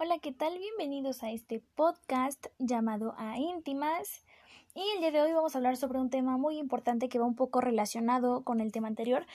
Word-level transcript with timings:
Hola, 0.00 0.20
¿qué 0.20 0.30
tal? 0.30 0.56
Bienvenidos 0.60 1.24
a 1.24 1.32
este 1.32 1.60
podcast 1.74 2.46
llamado 2.60 3.16
A 3.18 3.36
Íntimas. 3.36 4.24
Y 4.72 4.82
el 4.94 5.00
día 5.00 5.10
de 5.10 5.22
hoy 5.22 5.32
vamos 5.32 5.56
a 5.56 5.58
hablar 5.58 5.76
sobre 5.76 5.98
un 5.98 6.08
tema 6.08 6.36
muy 6.36 6.56
importante 6.56 7.08
que 7.08 7.18
va 7.18 7.26
un 7.26 7.34
poco 7.34 7.60
relacionado 7.60 8.44
con 8.44 8.60
el 8.60 8.70
tema 8.70 8.86
anterior. 8.86 9.26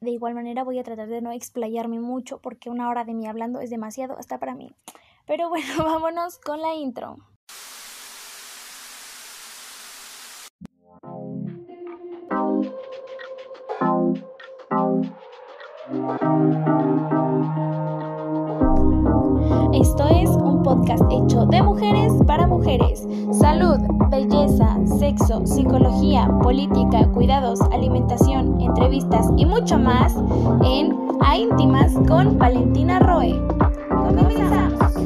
De 0.00 0.12
igual 0.12 0.34
manera 0.34 0.62
voy 0.62 0.78
a 0.78 0.84
tratar 0.84 1.08
de 1.08 1.22
no 1.22 1.32
explayarme 1.32 1.98
mucho 1.98 2.40
porque 2.40 2.70
una 2.70 2.88
hora 2.88 3.02
de 3.02 3.14
mí 3.14 3.26
hablando 3.26 3.58
es 3.58 3.70
demasiado 3.70 4.16
hasta 4.16 4.38
para 4.38 4.54
mí. 4.54 4.72
Pero 5.26 5.48
bueno, 5.48 5.74
vámonos 5.84 6.38
con 6.38 6.62
la 6.62 6.72
intro. 6.76 7.16
Podcast 20.72 21.04
hecho 21.10 21.44
de 21.44 21.62
mujeres 21.62 22.14
para 22.26 22.46
mujeres. 22.46 23.06
Salud, 23.38 23.76
belleza, 24.08 24.78
sexo, 24.98 25.44
psicología, 25.44 26.26
política, 26.42 27.10
cuidados, 27.12 27.60
alimentación, 27.72 28.58
entrevistas 28.58 29.26
y 29.36 29.44
mucho 29.44 29.78
más 29.78 30.16
en 30.64 30.96
A 31.20 31.36
Íntimas 31.36 31.92
con 32.08 32.38
Valentina 32.38 33.00
Roe. 33.00 33.38
Comenzamos. 33.90 34.96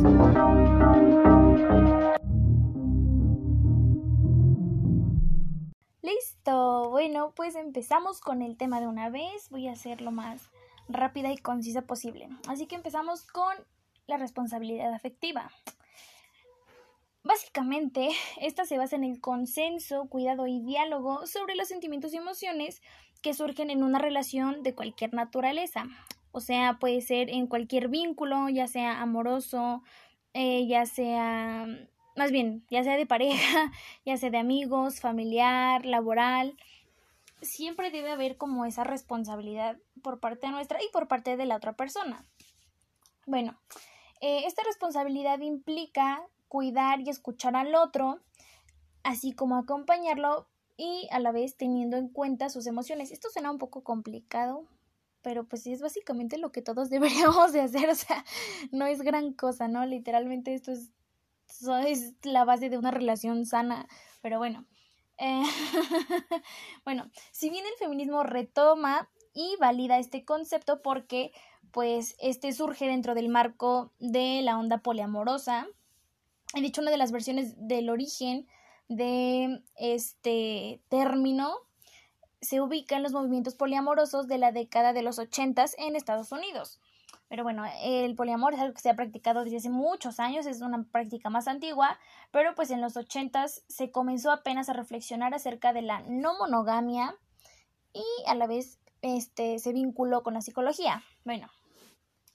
Listo. 6.01 6.91
Bueno, 6.91 7.33
pues 7.35 7.57
empezamos 7.57 8.21
con 8.21 8.43
el 8.43 8.57
tema 8.57 8.79
de 8.79 8.87
una 8.87 9.11
vez. 9.11 9.51
Voy 9.51 9.67
a 9.67 9.73
hacer 9.73 10.01
lo 10.01 10.13
más 10.13 10.49
rápida 10.89 11.33
y 11.33 11.39
concisa 11.39 11.83
posible. 11.83 12.29
Así 12.47 12.67
que 12.67 12.77
empezamos 12.77 13.27
con 13.27 13.57
la 14.07 14.17
responsabilidad 14.17 14.93
afectiva. 14.93 15.51
Básicamente, 17.27 18.11
esta 18.41 18.65
se 18.65 18.79
basa 18.79 18.95
en 18.95 19.03
el 19.03 19.21
consenso, 19.21 20.09
cuidado 20.09 20.47
y 20.47 20.61
diálogo 20.61 21.27
sobre 21.27 21.57
los 21.57 21.67
sentimientos 21.67 22.15
y 22.15 22.19
emociones 22.19 22.83
que 23.21 23.35
surgen 23.35 23.71
en 23.71 23.83
una 23.83 23.99
relación 23.99 24.63
de 24.63 24.77
cualquier 24.77 25.13
naturaleza. 25.13 25.87
O 26.31 26.41
sea, 26.41 26.79
puede 26.79 27.01
ser 27.01 27.31
en 27.31 27.49
cualquier 27.49 27.89
vínculo, 27.89 28.49
ya 28.49 28.69
sea 28.69 29.01
amoroso, 29.01 29.83
eh, 30.35 30.69
ya 30.69 30.87
sea, 30.87 31.67
más 32.15 32.31
bien, 32.31 32.65
ya 32.71 32.85
sea 32.85 32.97
de 32.97 33.07
pareja, 33.07 33.73
ya 34.05 34.17
sea 34.17 34.31
de 34.31 34.39
amigos, 34.39 35.01
familiar, 35.01 35.85
laboral. 35.85 36.57
Siempre 37.43 37.91
debe 37.91 38.13
haber 38.13 38.37
como 38.37 38.67
esa 38.67 38.85
responsabilidad 38.85 39.79
por 40.03 40.21
parte 40.21 40.49
nuestra 40.51 40.81
y 40.81 40.89
por 40.93 41.09
parte 41.09 41.37
de 41.37 41.47
la 41.47 41.57
otra 41.57 41.73
persona. 41.73 42.25
Bueno, 43.27 43.59
eh, 44.21 44.45
esta 44.47 44.63
responsabilidad 44.65 45.41
implica 45.41 46.23
cuidar 46.49 47.01
y 47.01 47.11
escuchar 47.11 47.57
al 47.57 47.75
otro, 47.75 48.21
así 49.03 49.33
como 49.33 49.57
acompañarlo 49.57 50.49
y 50.77 51.09
a 51.11 51.21
la 51.21 51.33
vez 51.33 51.57
teniendo 51.57 51.97
en 51.97 52.09
cuenta 52.09 52.49
sus 52.49 52.67
emociones. 52.67 53.11
Esto 53.11 53.29
suena 53.31 53.51
un 53.51 53.59
poco 53.59 53.83
complicado, 53.83 54.67
pero 55.23 55.45
pues 55.45 55.67
es 55.67 55.81
básicamente 55.81 56.39
lo 56.39 56.53
que 56.53 56.63
todos 56.63 56.91
deberíamos 56.91 57.53
de 57.53 57.61
hacer, 57.61 57.89
o 57.89 57.95
sea, 57.95 58.25
no 58.71 58.87
es 58.87 59.03
gran 59.03 59.33
cosa, 59.33 59.69
¿no? 59.69 59.85
Literalmente 59.87 60.55
esto 60.55 60.73
es, 60.73 60.91
es 61.87 62.15
la 62.23 62.45
base 62.45 62.71
de 62.71 62.79
una 62.79 62.91
relación 62.91 63.47
sana, 63.47 63.89
pero 64.23 64.39
bueno. 64.39 64.67
Eh, 65.19 65.43
bueno, 66.85 67.11
si 67.33 67.49
bien 67.49 67.65
el 67.65 67.79
feminismo 67.79 68.23
retoma 68.23 69.09
y 69.33 69.57
valida 69.59 69.99
este 69.99 70.25
concepto 70.25 70.83
porque 70.83 71.33
pues 71.73 72.17
este 72.19 72.53
surge 72.53 72.87
dentro 72.87 73.15
del 73.15 73.29
marco 73.29 73.93
de 73.99 74.43
la 74.43 74.59
onda 74.59 74.79
poliamorosa. 74.79 75.67
He 76.55 76.61
dicho 76.61 76.81
una 76.81 76.91
de 76.91 76.99
las 76.99 77.13
versiones 77.13 77.55
del 77.57 77.91
origen 77.91 78.47
de 78.89 79.63
este 79.77 80.81
término 80.89 81.55
se 82.41 82.61
ubica 82.61 82.97
en 82.97 83.03
los 83.03 83.13
movimientos 83.13 83.55
poliamorosos 83.55 84.29
de 84.29 84.39
la 84.39 84.53
década 84.53 84.93
de 84.93 85.03
los 85.03 85.19
ochentas 85.19 85.75
en 85.79 85.97
Estados 85.97 86.33
Unidos. 86.33 86.81
Pero 87.29 87.43
bueno, 87.43 87.65
el 87.83 88.15
poliamor 88.15 88.55
es 88.55 88.61
algo 88.61 88.75
que 88.75 88.81
se 88.81 88.91
ha 88.91 88.95
practicado 88.95 89.43
desde 89.43 89.57
hace 89.57 89.71
muchos 89.71 90.21
años, 90.21 90.47
es 90.47 90.61
una 90.61 90.85
práctica 90.85 91.29
más 91.29 91.49
antigua, 91.49 91.99
pero 92.31 92.55
pues 92.55 92.71
en 92.71 92.81
los 92.81 92.97
ochentas 92.97 93.65
se 93.69 93.91
comenzó 93.91 94.31
apenas 94.31 94.69
a 94.69 94.75
reflexionar 94.75 95.35
acerca 95.35 95.73
de 95.73 95.83
la 95.83 96.03
no 96.07 96.39
monogamia 96.39 97.17
y 97.93 98.05
a 98.29 98.37
la 98.37 98.47
vez 98.47 98.79
este 99.03 99.59
se 99.59 99.73
vinculó 99.73 100.23
con 100.23 100.35
la 100.35 100.41
psicología. 100.41 101.03
Bueno, 101.25 101.49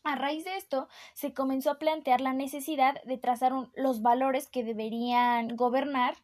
a 0.04 0.16
raíz 0.16 0.46
de 0.46 0.58
esto, 0.58 0.88
se 1.14 1.34
comenzó 1.34 1.72
a 1.72 1.80
plantear 1.80 2.22
la 2.22 2.34
necesidad 2.34 3.02
de 3.04 3.18
trazar 3.18 3.54
los 3.76 4.02
valores 4.02 4.48
que 4.48 4.64
deberían 4.64 5.56
gobernar 5.56 6.16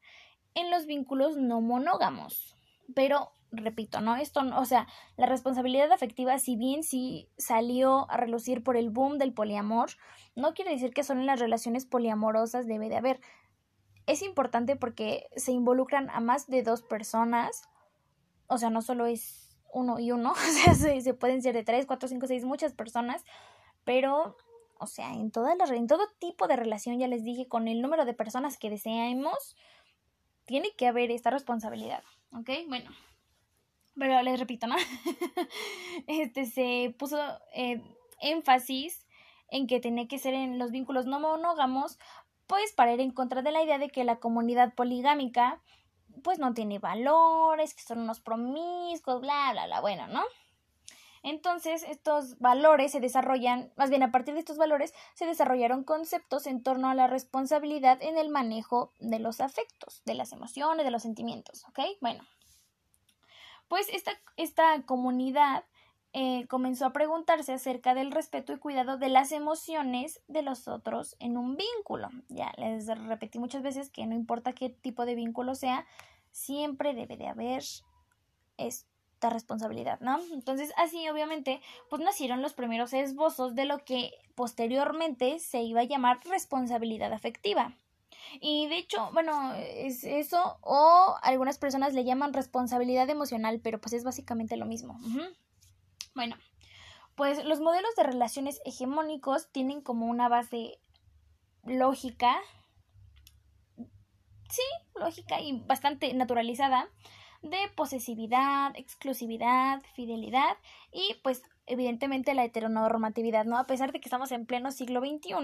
en 0.56 0.72
los 0.72 0.88
vínculos 0.88 1.38
no 1.38 1.62
monógamos. 1.62 2.56
Pero, 2.96 3.32
repito, 3.52 4.02
¿no? 4.02 4.16
Esto, 4.16 4.42
o 4.56 4.66
sea, 4.66 4.88
la 5.16 5.28
responsabilidad 5.28 5.92
afectiva, 5.92 6.40
si 6.40 6.56
bien 6.56 6.84
sí 6.84 7.30
salió 7.38 8.10
a 8.10 8.18
relucir 8.18 8.64
por 8.64 8.78
el 8.78 8.90
boom 8.90 9.20
del 9.20 9.34
poliamor, 9.34 9.92
no 10.36 10.54
quiere 10.56 10.72
decir 10.72 10.94
que 10.94 11.04
solo 11.04 11.20
en 11.20 11.28
las 11.28 11.40
relaciones 11.40 11.86
poliamorosas 11.86 12.66
debe 12.66 12.90
de 12.90 12.98
haber. 12.98 13.22
Es 14.08 14.24
importante 14.24 14.76
porque 14.76 15.28
se 15.36 15.52
involucran 15.52 16.10
a 16.10 16.20
más 16.20 16.48
de 16.48 16.64
dos 16.64 16.82
personas, 16.82 17.70
o 18.48 18.58
sea, 18.58 18.72
no 18.72 18.82
solo 18.82 19.06
es 19.06 19.47
uno 19.78 20.00
y 20.00 20.12
uno, 20.12 20.32
o 20.34 20.36
sea, 20.36 20.74
se, 20.74 21.14
pueden 21.14 21.42
ser 21.42 21.54
de 21.54 21.64
tres, 21.64 21.86
cuatro, 21.86 22.10
cinco, 22.10 22.28
seis, 22.28 22.44
muchas 22.44 22.74
personas 22.74 23.24
pero, 23.88 24.36
o 24.80 24.86
sea, 24.86 25.14
en, 25.14 25.32
todas 25.32 25.58
las, 25.58 25.72
en 25.72 25.88
todo 25.88 26.10
tipo 26.20 26.50
de 26.50 26.58
relación, 26.58 27.00
ya 27.00 27.08
les 27.08 27.24
dije, 27.24 27.48
con 27.48 27.70
el 27.70 27.82
número 27.82 28.04
de 28.04 28.14
personas 28.14 28.58
que 28.58 28.70
deseamos, 28.70 29.56
tiene 30.44 30.72
que 30.78 30.88
haber 30.88 31.10
esta 31.10 31.30
responsabilidad, 31.30 32.04
¿ok? 32.34 32.50
Bueno, 32.68 32.92
pero 33.96 34.22
les 34.24 34.38
repito, 34.42 34.68
¿no? 34.68 34.76
este 36.08 36.46
se 36.48 36.94
puso 37.00 37.18
eh, 37.54 37.82
énfasis 38.20 39.08
en 39.48 39.68
que 39.68 39.80
tenía 39.80 40.10
que 40.10 40.20
ser 40.20 40.34
en 40.34 40.60
los 40.60 40.72
vínculos 40.72 41.06
no 41.06 41.22
monógamos, 41.22 41.98
pues 42.46 42.74
para 42.74 42.94
ir 42.94 43.00
en 43.00 43.12
contra 43.12 43.42
de 43.42 43.54
la 43.54 43.64
idea 43.64 43.78
de 43.78 43.88
que 43.90 44.04
la 44.04 44.18
comunidad 44.18 44.74
poligámica 44.76 45.62
pues 46.24 46.40
no 46.40 46.54
tiene 46.54 46.80
valores, 46.80 47.74
que 47.74 47.84
son 47.84 48.00
unos 48.00 48.20
promiscuos, 48.20 49.22
bla, 49.22 49.52
bla, 49.52 49.66
bla, 49.68 49.82
bueno, 49.82 50.08
¿no? 50.08 50.24
Entonces, 51.24 51.84
estos 51.84 52.40
valores 52.40 52.92
se 52.92 53.00
desarrollan, 53.00 53.72
más 53.76 53.90
bien 53.90 54.04
a 54.04 54.12
partir 54.12 54.34
de 54.34 54.40
estos 54.40 54.58
valores, 54.58 54.94
se 55.14 55.26
desarrollaron 55.26 55.84
conceptos 55.84 56.48
en 56.48 56.64
torno 56.64 56.90
a 56.90 56.96
la 56.96 57.08
responsabilidad 57.08 58.02
en 58.02 58.18
el 58.18 58.30
manejo 58.30 58.94
de 59.00 59.20
los 59.20 59.42
afectos, 59.42 60.02
de 60.06 60.14
las 60.14 60.32
emociones, 60.32 60.86
de 60.86 60.92
los 60.92 61.02
sentimientos, 61.02 61.66
¿ok? 61.70 61.80
Bueno, 62.02 62.24
pues 63.68 63.90
esta, 63.90 64.12
esta 64.38 64.84
comunidad 64.84 65.66
eh, 66.20 66.48
comenzó 66.48 66.88
a 66.88 66.94
preguntarse 66.94 67.54
acerca 67.54 67.94
del 67.94 68.12
respeto 68.12 68.52
y 68.52 68.58
cuidado 68.58 68.98
de 68.98 69.08
las 69.08 69.32
emociones 69.32 70.20
de 70.28 70.42
los 70.42 70.68
otros 70.68 71.16
en 71.20 71.38
un 71.38 71.58
vínculo. 71.58 72.10
Ya 72.28 72.52
les 72.58 72.88
repetí 72.88 73.38
muchas 73.38 73.62
veces 73.62 73.92
que 73.92 74.08
no 74.08 74.16
importa 74.16 74.54
qué 74.54 74.72
tipo 74.72 75.06
de 75.06 75.14
vínculo 75.14 75.54
sea, 75.54 75.86
siempre 76.32 76.96
debe 76.96 77.18
de 77.18 77.28
haber 77.28 77.64
esto 78.58 78.88
responsabilidad, 79.30 80.00
¿no? 80.00 80.20
Entonces, 80.34 80.74
así 80.76 81.08
obviamente, 81.08 81.62
pues 81.88 82.02
nacieron 82.02 82.42
los 82.42 82.54
primeros 82.54 82.94
esbozos 82.94 83.54
de 83.54 83.66
lo 83.66 83.86
que 83.86 84.12
posteriormente 84.34 85.38
se 85.38 85.62
iba 85.62 85.82
a 85.82 85.86
llamar 85.86 86.20
responsabilidad 86.26 87.14
afectiva. 87.14 87.76
Y 88.42 88.68
de 88.70 88.78
hecho, 88.78 89.12
bueno, 89.14 89.54
es 89.54 90.04
eso 90.04 90.58
o 90.62 91.16
algunas 91.22 91.60
personas 91.60 91.94
le 91.94 92.06
llaman 92.06 92.34
responsabilidad 92.34 93.08
emocional, 93.08 93.60
pero 93.62 93.80
pues 93.80 93.94
es 93.94 94.04
básicamente 94.04 94.58
lo 94.58 94.66
mismo. 94.66 95.00
Bueno, 96.18 96.36
pues 97.14 97.46
los 97.46 97.60
modelos 97.60 97.96
de 97.96 98.02
relaciones 98.02 98.60
hegemónicos 98.66 99.52
tienen 99.52 99.82
como 99.82 100.08
una 100.08 100.28
base 100.28 100.80
lógica, 101.64 102.36
sí, 104.50 104.64
lógica 104.96 105.40
y 105.40 105.60
bastante 105.68 106.12
naturalizada, 106.16 106.90
de 107.44 107.60
posesividad, 107.76 108.72
exclusividad, 108.76 109.84
fidelidad 109.94 110.58
y 110.92 111.18
pues 111.22 111.44
evidentemente 111.68 112.34
la 112.34 112.46
heteronormatividad, 112.46 113.46
¿no? 113.46 113.60
A 113.60 113.68
pesar 113.68 113.92
de 113.92 114.00
que 114.00 114.10
estamos 114.10 114.32
en 114.32 114.48
pleno 114.48 114.72
siglo 114.72 115.02
XXI, 115.02 115.36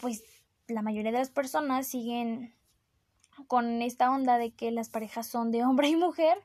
pues 0.00 0.24
la 0.66 0.80
mayoría 0.80 1.12
de 1.12 1.18
las 1.18 1.28
personas 1.28 1.86
siguen 1.86 2.54
con 3.48 3.82
esta 3.82 4.10
onda 4.10 4.38
de 4.38 4.54
que 4.54 4.70
las 4.70 4.88
parejas 4.88 5.26
son 5.26 5.50
de 5.50 5.62
hombre 5.62 5.88
y 5.88 5.96
mujer 5.96 6.38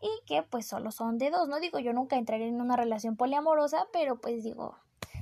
y 0.00 0.10
que 0.26 0.42
pues 0.42 0.66
solo 0.66 0.90
son 0.90 1.18
de 1.18 1.30
dos, 1.30 1.48
no 1.48 1.60
digo 1.60 1.78
yo 1.78 1.92
nunca 1.92 2.16
entraré 2.16 2.48
en 2.48 2.60
una 2.60 2.76
relación 2.76 3.16
poliamorosa, 3.16 3.86
pero 3.92 4.20
pues 4.20 4.44
digo, 4.44 4.76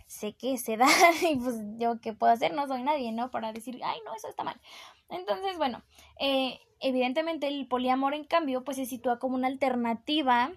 sé 0.07 0.33
que 0.35 0.59
se 0.59 0.77
da 0.77 0.87
y 1.31 1.37
pues 1.37 1.57
yo 1.79 2.01
qué 2.01 2.13
puedo 2.13 2.33
hacer, 2.33 2.55
no 2.55 2.67
soy 2.67 2.83
nadie, 2.83 3.13
¿no? 3.13 3.31
Para 3.31 3.53
decir, 3.53 3.81
ay, 3.85 3.99
no, 4.05 4.15
eso 4.15 4.29
está 4.29 4.45
mal. 4.45 4.61
Entonces, 5.09 5.57
bueno, 5.57 5.83
eh, 6.19 6.61
evidentemente 6.81 7.47
el 7.49 7.67
poliamor, 7.67 8.15
en 8.15 8.25
cambio, 8.25 8.65
pues 8.65 8.77
se 8.77 8.87
sitúa 8.87 9.19
como 9.19 9.37
una 9.37 9.49
alternativa 9.49 10.53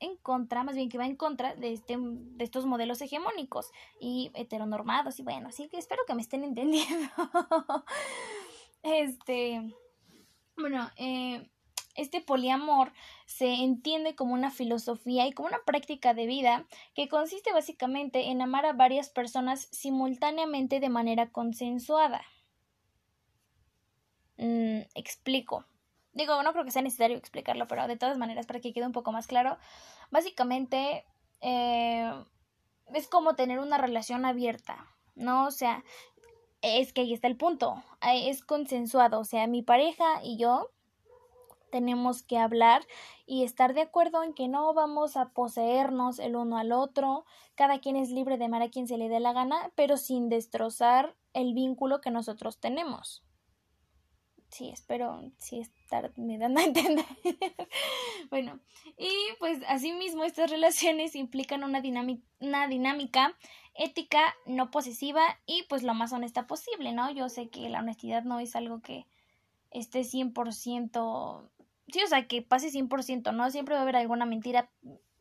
en 0.00 0.16
contra, 0.16 0.64
más 0.64 0.74
bien 0.74 0.88
que 0.88 0.98
va 0.98 1.06
en 1.06 1.14
contra 1.14 1.54
de, 1.54 1.72
este, 1.72 1.96
de 1.96 2.44
estos 2.44 2.66
modelos 2.66 3.00
hegemónicos 3.00 3.70
y 4.00 4.32
heteronormados 4.34 5.20
y 5.20 5.22
bueno, 5.22 5.48
así 5.48 5.68
que 5.68 5.78
espero 5.78 6.02
que 6.06 6.14
me 6.14 6.22
estén 6.22 6.42
entendiendo. 6.44 7.08
este, 8.82 9.74
bueno, 10.56 10.90
eh, 10.96 11.48
este 11.94 12.20
poliamor 12.20 12.92
se 13.26 13.52
entiende 13.54 14.14
como 14.14 14.34
una 14.34 14.50
filosofía 14.50 15.26
y 15.26 15.32
como 15.32 15.48
una 15.48 15.62
práctica 15.64 16.14
de 16.14 16.26
vida 16.26 16.66
que 16.94 17.08
consiste 17.08 17.52
básicamente 17.52 18.30
en 18.30 18.40
amar 18.40 18.66
a 18.66 18.72
varias 18.72 19.10
personas 19.10 19.68
simultáneamente 19.72 20.80
de 20.80 20.88
manera 20.88 21.30
consensuada. 21.30 22.22
Mm, 24.38 24.80
explico. 24.94 25.66
Digo, 26.14 26.42
no 26.42 26.52
creo 26.52 26.64
que 26.64 26.70
sea 26.70 26.82
necesario 26.82 27.16
explicarlo, 27.16 27.66
pero 27.68 27.86
de 27.86 27.96
todas 27.96 28.18
maneras, 28.18 28.46
para 28.46 28.60
que 28.60 28.72
quede 28.72 28.86
un 28.86 28.92
poco 28.92 29.12
más 29.12 29.26
claro, 29.26 29.56
básicamente 30.10 31.06
eh, 31.40 32.12
es 32.94 33.08
como 33.08 33.34
tener 33.34 33.58
una 33.58 33.78
relación 33.78 34.24
abierta, 34.24 34.86
¿no? 35.14 35.46
O 35.46 35.50
sea, 35.50 35.84
es 36.60 36.92
que 36.92 37.02
ahí 37.02 37.14
está 37.14 37.28
el 37.28 37.36
punto, 37.36 37.82
es 38.02 38.44
consensuado, 38.44 39.20
o 39.20 39.24
sea, 39.24 39.46
mi 39.46 39.62
pareja 39.62 40.22
y 40.22 40.36
yo 40.36 40.70
tenemos 41.72 42.22
que 42.22 42.38
hablar 42.38 42.86
y 43.26 43.42
estar 43.42 43.74
de 43.74 43.80
acuerdo 43.80 44.22
en 44.22 44.32
que 44.32 44.46
no 44.46 44.72
vamos 44.74 45.16
a 45.16 45.30
poseernos 45.30 46.20
el 46.20 46.36
uno 46.36 46.56
al 46.56 46.70
otro, 46.70 47.24
cada 47.56 47.80
quien 47.80 47.96
es 47.96 48.10
libre 48.10 48.38
de 48.38 48.44
amar 48.44 48.62
a 48.62 48.70
quien 48.70 48.86
se 48.86 48.96
le 48.96 49.08
dé 49.08 49.18
la 49.18 49.32
gana, 49.32 49.72
pero 49.74 49.96
sin 49.96 50.28
destrozar 50.28 51.16
el 51.32 51.54
vínculo 51.54 52.00
que 52.00 52.12
nosotros 52.12 52.60
tenemos 52.60 53.24
sí, 54.52 54.68
espero 54.68 55.32
sí 55.38 55.60
estar 55.60 56.12
me 56.16 56.38
dando 56.38 56.60
a 56.60 56.64
entender. 56.66 57.04
bueno, 58.30 58.60
y 58.98 59.10
pues 59.38 59.60
asimismo 59.66 60.24
estas 60.24 60.50
relaciones 60.50 61.16
implican 61.16 61.64
una, 61.64 61.82
una 62.40 62.68
dinámica 62.68 63.36
ética 63.74 64.34
no 64.46 64.70
posesiva 64.70 65.22
y 65.46 65.64
pues 65.68 65.82
lo 65.82 65.94
más 65.94 66.12
honesta 66.12 66.46
posible, 66.46 66.92
¿no? 66.92 67.10
Yo 67.10 67.28
sé 67.28 67.48
que 67.48 67.68
la 67.70 67.80
honestidad 67.80 68.24
no 68.24 68.38
es 68.38 68.54
algo 68.54 68.82
que 68.82 69.06
esté 69.70 70.00
100%, 70.00 71.50
sí, 71.88 72.02
o 72.02 72.06
sea, 72.06 72.26
que 72.26 72.42
pase 72.42 72.70
100%, 72.70 73.32
¿no? 73.32 73.50
Siempre 73.50 73.74
va 73.74 73.80
a 73.80 73.82
haber 73.82 73.96
alguna 73.96 74.26
mentira 74.26 74.70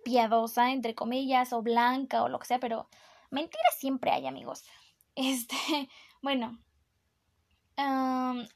piadosa, 0.04 0.72
entre 0.72 0.96
comillas, 0.96 1.54
o 1.54 1.62
blanca 1.62 2.24
o 2.24 2.30
lo 2.30 2.40
que 2.40 2.48
sea, 2.48 2.60
pero 2.60 2.90
mentiras 3.30 3.76
siempre 3.78 4.12
hay, 4.12 4.28
amigos. 4.28 4.64
Este, 5.14 5.90
bueno, 6.22 6.58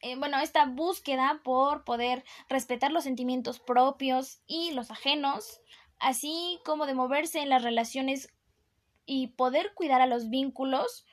eh, 0.01 0.15
bueno, 0.17 0.39
esta 0.39 0.65
búsqueda 0.65 1.41
por 1.43 1.83
poder 1.83 2.23
respetar 2.49 2.91
los 2.91 3.03
sentimientos 3.03 3.59
propios 3.59 4.39
y 4.47 4.71
los 4.71 4.91
ajenos, 4.91 5.61
así 5.99 6.59
como 6.65 6.85
de 6.85 6.93
moverse 6.93 7.41
en 7.41 7.49
las 7.49 7.63
relaciones 7.63 8.33
y 9.05 9.27
poder 9.27 9.73
cuidar 9.73 10.01
a 10.01 10.07
los 10.07 10.29
vínculos, 10.29 11.05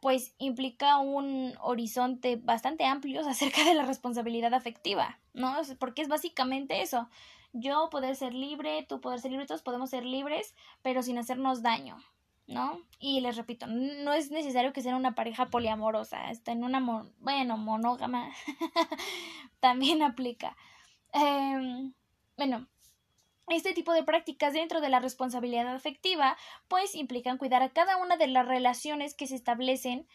pues 0.00 0.34
implica 0.38 0.98
un 0.98 1.54
horizonte 1.60 2.36
bastante 2.36 2.84
amplio 2.84 3.20
acerca 3.28 3.64
de 3.64 3.74
la 3.74 3.84
responsabilidad 3.84 4.54
afectiva, 4.54 5.20
¿no? 5.34 5.56
Porque 5.78 6.02
es 6.02 6.08
básicamente 6.08 6.82
eso. 6.82 7.08
Yo 7.52 7.90
poder 7.90 8.16
ser 8.16 8.34
libre, 8.34 8.84
tú 8.88 9.00
poder 9.00 9.20
ser 9.20 9.30
libre, 9.30 9.46
todos 9.46 9.62
podemos 9.62 9.90
ser 9.90 10.04
libres, 10.04 10.54
pero 10.82 11.02
sin 11.02 11.18
hacernos 11.18 11.62
daño, 11.62 11.98
¿no? 12.46 12.80
Y 12.98 13.20
les 13.20 13.36
repito, 13.36 13.66
no 13.66 14.12
es 14.14 14.30
necesario 14.30 14.72
que 14.72 14.80
sea 14.80 14.96
una 14.96 15.14
pareja 15.14 15.50
poliamorosa, 15.50 16.30
está 16.30 16.52
en 16.52 16.64
una, 16.64 16.80
bueno, 17.18 17.58
monógama, 17.58 18.32
también 19.60 20.02
aplica. 20.02 20.56
Em, 21.12 21.92
bueno, 22.38 22.66
este 23.48 23.74
tipo 23.74 23.92
de 23.92 24.02
prácticas 24.02 24.54
dentro 24.54 24.80
de 24.80 24.88
la 24.88 25.00
responsabilidad 25.00 25.68
afectiva, 25.74 26.36
pues 26.68 26.94
implican 26.94 27.38
cuidar 27.38 27.62
a 27.62 27.70
cada 27.70 27.98
una 27.98 28.16
de 28.16 28.28
las 28.28 28.46
relaciones 28.46 29.14
que 29.14 29.26
se 29.26 29.34
establecen 29.34 30.06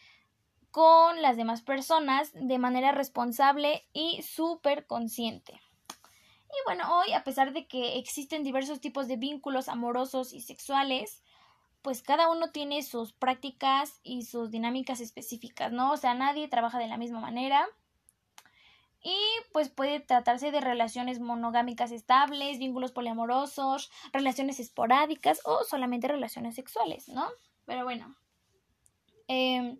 con 0.70 1.22
las 1.22 1.36
demás 1.36 1.62
personas 1.62 2.30
de 2.34 2.58
manera 2.58 2.92
responsable 2.92 3.86
y 3.92 4.22
súper 4.22 4.86
consciente. 4.86 5.60
Y 6.50 6.64
bueno, 6.64 6.98
hoy, 6.98 7.12
a 7.12 7.24
pesar 7.24 7.52
de 7.52 7.66
que 7.66 7.98
existen 7.98 8.42
diversos 8.42 8.80
tipos 8.80 9.06
de 9.08 9.16
vínculos 9.16 9.68
amorosos 9.68 10.32
y 10.32 10.40
sexuales, 10.40 11.22
pues 11.82 12.02
cada 12.02 12.30
uno 12.30 12.50
tiene 12.50 12.82
sus 12.82 13.12
prácticas 13.12 14.00
y 14.02 14.24
sus 14.24 14.50
dinámicas 14.50 15.00
específicas, 15.00 15.72
¿no? 15.72 15.92
O 15.92 15.96
sea, 15.96 16.14
nadie 16.14 16.48
trabaja 16.48 16.78
de 16.78 16.88
la 16.88 16.96
misma 16.96 17.20
manera. 17.20 17.66
Y 19.02 19.16
pues 19.52 19.68
puede 19.68 20.00
tratarse 20.00 20.50
de 20.50 20.60
relaciones 20.60 21.20
monogámicas 21.20 21.92
estables, 21.92 22.58
vínculos 22.58 22.92
poliamorosos, 22.92 23.90
relaciones 24.12 24.58
esporádicas 24.58 25.40
o 25.44 25.62
solamente 25.64 26.08
relaciones 26.08 26.56
sexuales, 26.56 27.08
¿no? 27.08 27.28
Pero 27.64 27.84
bueno. 27.84 28.16
Eh, 29.28 29.78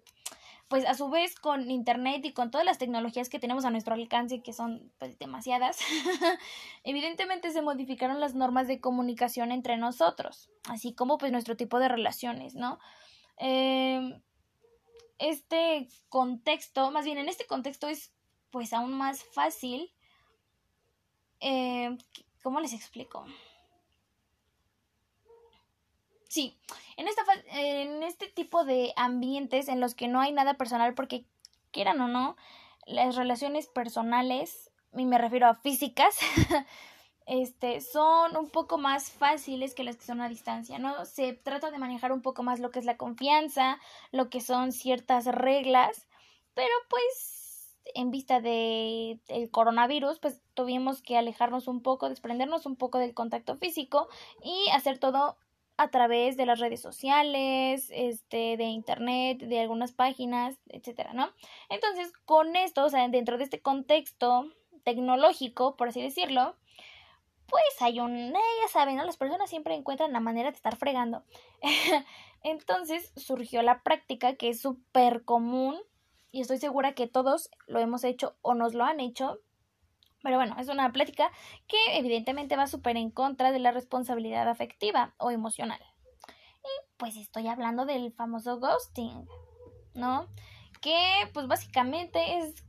pues 0.68 0.84
a 0.84 0.94
su 0.94 1.08
vez 1.08 1.34
con 1.34 1.70
internet 1.70 2.24
y 2.24 2.32
con 2.32 2.50
todas 2.50 2.66
las 2.66 2.78
tecnologías 2.78 3.30
que 3.30 3.38
tenemos 3.38 3.64
a 3.64 3.70
nuestro 3.70 3.94
alcance, 3.94 4.42
que 4.42 4.52
son 4.52 4.92
pues 4.98 5.18
demasiadas, 5.18 5.78
evidentemente 6.84 7.50
se 7.50 7.62
modificaron 7.62 8.20
las 8.20 8.34
normas 8.34 8.68
de 8.68 8.80
comunicación 8.80 9.50
entre 9.50 9.78
nosotros, 9.78 10.50
así 10.68 10.94
como 10.94 11.16
pues 11.16 11.32
nuestro 11.32 11.56
tipo 11.56 11.78
de 11.78 11.88
relaciones, 11.88 12.54
¿no? 12.54 12.78
Em, 13.38 14.20
este 15.18 15.88
contexto, 16.10 16.90
más 16.90 17.04
bien 17.04 17.18
en 17.18 17.28
este 17.28 17.46
contexto 17.46 17.88
es 17.88 18.12
pues 18.50 18.72
aún 18.72 18.92
más 18.92 19.24
fácil, 19.24 19.92
eh, 21.40 21.96
¿cómo 22.42 22.60
les 22.60 22.74
explico? 22.74 23.24
Sí, 26.38 26.56
en, 26.96 27.08
esta, 27.08 27.24
en 27.50 28.04
este 28.04 28.28
tipo 28.28 28.64
de 28.64 28.92
ambientes 28.94 29.66
en 29.66 29.80
los 29.80 29.96
que 29.96 30.06
no 30.06 30.20
hay 30.20 30.30
nada 30.30 30.54
personal, 30.54 30.94
porque 30.94 31.24
quieran 31.72 32.00
o 32.00 32.06
no, 32.06 32.36
las 32.86 33.16
relaciones 33.16 33.66
personales, 33.66 34.70
y 34.96 35.04
me 35.04 35.18
refiero 35.18 35.48
a 35.48 35.56
físicas, 35.56 36.16
este, 37.26 37.80
son 37.80 38.36
un 38.36 38.50
poco 38.50 38.78
más 38.78 39.10
fáciles 39.10 39.74
que 39.74 39.82
las 39.82 39.96
que 39.96 40.04
son 40.04 40.20
a 40.20 40.28
distancia, 40.28 40.78
¿no? 40.78 41.04
Se 41.06 41.32
trata 41.32 41.72
de 41.72 41.78
manejar 41.78 42.12
un 42.12 42.22
poco 42.22 42.44
más 42.44 42.60
lo 42.60 42.70
que 42.70 42.78
es 42.78 42.84
la 42.84 42.98
confianza, 42.98 43.80
lo 44.12 44.30
que 44.30 44.40
son 44.40 44.70
ciertas 44.70 45.24
reglas, 45.24 46.06
pero 46.54 46.72
pues 46.88 47.76
en 47.96 48.12
vista 48.12 48.40
de 48.40 49.18
el 49.26 49.50
coronavirus, 49.50 50.20
pues 50.20 50.40
tuvimos 50.54 51.02
que 51.02 51.18
alejarnos 51.18 51.66
un 51.66 51.82
poco, 51.82 52.08
desprendernos 52.08 52.64
un 52.64 52.76
poco 52.76 52.98
del 52.98 53.12
contacto 53.12 53.56
físico 53.56 54.08
y 54.40 54.70
hacer 54.70 55.00
todo 55.00 55.36
a 55.78 55.88
través 55.88 56.36
de 56.36 56.44
las 56.44 56.58
redes 56.58 56.82
sociales, 56.82 57.88
este, 57.90 58.56
de 58.56 58.64
internet, 58.64 59.38
de 59.38 59.60
algunas 59.60 59.92
páginas, 59.92 60.58
etcétera, 60.68 61.12
¿no? 61.14 61.30
Entonces, 61.70 62.12
con 62.24 62.56
esto, 62.56 62.84
o 62.84 62.90
sea, 62.90 63.08
dentro 63.08 63.38
de 63.38 63.44
este 63.44 63.60
contexto 63.60 64.50
tecnológico, 64.82 65.76
por 65.76 65.88
así 65.88 66.02
decirlo, 66.02 66.56
pues 67.46 67.62
hay 67.80 68.00
un, 68.00 68.34
eh, 68.34 68.40
ya 68.62 68.68
saben, 68.68 68.96
¿no? 68.96 69.04
Las 69.04 69.16
personas 69.16 69.48
siempre 69.48 69.74
encuentran 69.74 70.12
la 70.12 70.20
manera 70.20 70.50
de 70.50 70.56
estar 70.56 70.76
fregando. 70.76 71.22
Entonces 72.42 73.12
surgió 73.16 73.62
la 73.62 73.82
práctica 73.84 74.34
que 74.34 74.48
es 74.48 74.60
súper 74.60 75.24
común 75.24 75.78
y 76.32 76.40
estoy 76.40 76.58
segura 76.58 76.94
que 76.94 77.06
todos 77.06 77.50
lo 77.68 77.78
hemos 77.78 78.02
hecho 78.02 78.36
o 78.42 78.54
nos 78.54 78.74
lo 78.74 78.84
han 78.84 78.98
hecho 78.98 79.38
pero 80.22 80.36
bueno, 80.36 80.56
es 80.58 80.68
una 80.68 80.90
plática 80.92 81.30
que 81.66 81.76
evidentemente 81.98 82.56
va 82.56 82.66
súper 82.66 82.96
en 82.96 83.10
contra 83.10 83.52
de 83.52 83.58
la 83.58 83.70
responsabilidad 83.70 84.48
afectiva 84.48 85.14
o 85.18 85.30
emocional. 85.30 85.80
Y 86.62 86.96
pues 86.96 87.16
estoy 87.16 87.46
hablando 87.48 87.86
del 87.86 88.12
famoso 88.12 88.58
ghosting, 88.58 89.26
¿no? 89.94 90.26
Que 90.80 90.98
pues 91.32 91.46
básicamente 91.46 92.38
es 92.38 92.64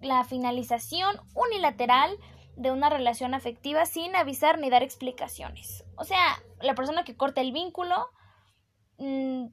la 0.00 0.24
finalización 0.24 1.16
unilateral 1.34 2.18
de 2.56 2.70
una 2.70 2.88
relación 2.88 3.34
afectiva 3.34 3.86
sin 3.86 4.14
avisar 4.16 4.58
ni 4.58 4.70
dar 4.70 4.82
explicaciones. 4.82 5.84
O 5.96 6.04
sea, 6.04 6.42
la 6.60 6.74
persona 6.74 7.04
que 7.04 7.16
corta 7.16 7.40
el 7.40 7.52
vínculo 7.52 8.08
mm, 8.98 9.46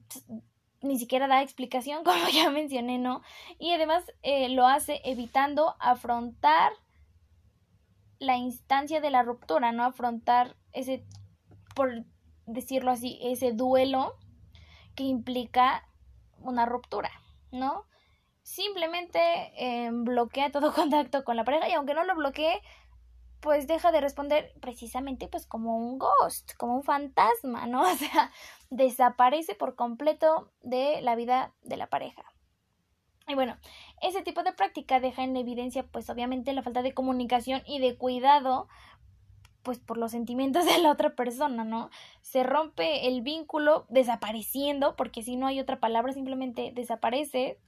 ni 0.82 0.98
siquiera 0.98 1.26
da 1.26 1.42
explicación, 1.42 2.04
como 2.04 2.28
ya 2.28 2.50
mencioné, 2.50 2.98
¿no? 2.98 3.22
Y 3.58 3.72
además 3.72 4.04
eh, 4.22 4.48
lo 4.48 4.66
hace 4.66 5.00
evitando 5.04 5.74
afrontar 5.80 6.72
la 8.22 8.36
instancia 8.36 9.00
de 9.00 9.10
la 9.10 9.22
ruptura, 9.22 9.72
¿no? 9.72 9.84
Afrontar 9.84 10.56
ese, 10.72 11.04
por 11.74 12.04
decirlo 12.46 12.90
así, 12.90 13.18
ese 13.22 13.52
duelo 13.52 14.16
que 14.94 15.04
implica 15.04 15.88
una 16.38 16.64
ruptura, 16.66 17.10
¿no? 17.50 17.86
Simplemente 18.42 19.18
eh, 19.56 19.90
bloquea 19.92 20.50
todo 20.50 20.72
contacto 20.74 21.24
con 21.24 21.36
la 21.36 21.44
pareja 21.44 21.68
y 21.68 21.72
aunque 21.72 21.94
no 21.94 22.04
lo 22.04 22.14
bloquee, 22.14 22.62
pues 23.40 23.66
deja 23.66 23.90
de 23.90 24.00
responder 24.00 24.52
precisamente 24.60 25.26
pues 25.26 25.46
como 25.46 25.76
un 25.76 25.98
ghost, 25.98 26.52
como 26.56 26.76
un 26.76 26.84
fantasma, 26.84 27.66
¿no? 27.66 27.82
O 27.92 27.96
sea, 27.96 28.30
desaparece 28.70 29.56
por 29.56 29.74
completo 29.74 30.48
de 30.62 31.02
la 31.02 31.16
vida 31.16 31.52
de 31.62 31.76
la 31.76 31.88
pareja. 31.88 32.22
Y 33.32 33.34
bueno, 33.34 33.56
ese 34.02 34.20
tipo 34.20 34.42
de 34.42 34.52
práctica 34.52 35.00
deja 35.00 35.24
en 35.24 35.34
evidencia, 35.38 35.84
pues 35.84 36.10
obviamente, 36.10 36.52
la 36.52 36.62
falta 36.62 36.82
de 36.82 36.92
comunicación 36.92 37.62
y 37.66 37.78
de 37.78 37.96
cuidado 37.96 38.68
pues 39.62 39.78
por 39.78 39.96
los 39.96 40.10
sentimientos 40.10 40.66
de 40.66 40.76
la 40.78 40.90
otra 40.90 41.16
persona, 41.16 41.64
¿no? 41.64 41.88
Se 42.20 42.42
rompe 42.42 43.06
el 43.06 43.22
vínculo 43.22 43.86
desapareciendo, 43.88 44.96
porque 44.96 45.22
si 45.22 45.36
no 45.36 45.46
hay 45.46 45.60
otra 45.60 45.80
palabra, 45.80 46.12
simplemente 46.12 46.72
desaparece, 46.74 47.58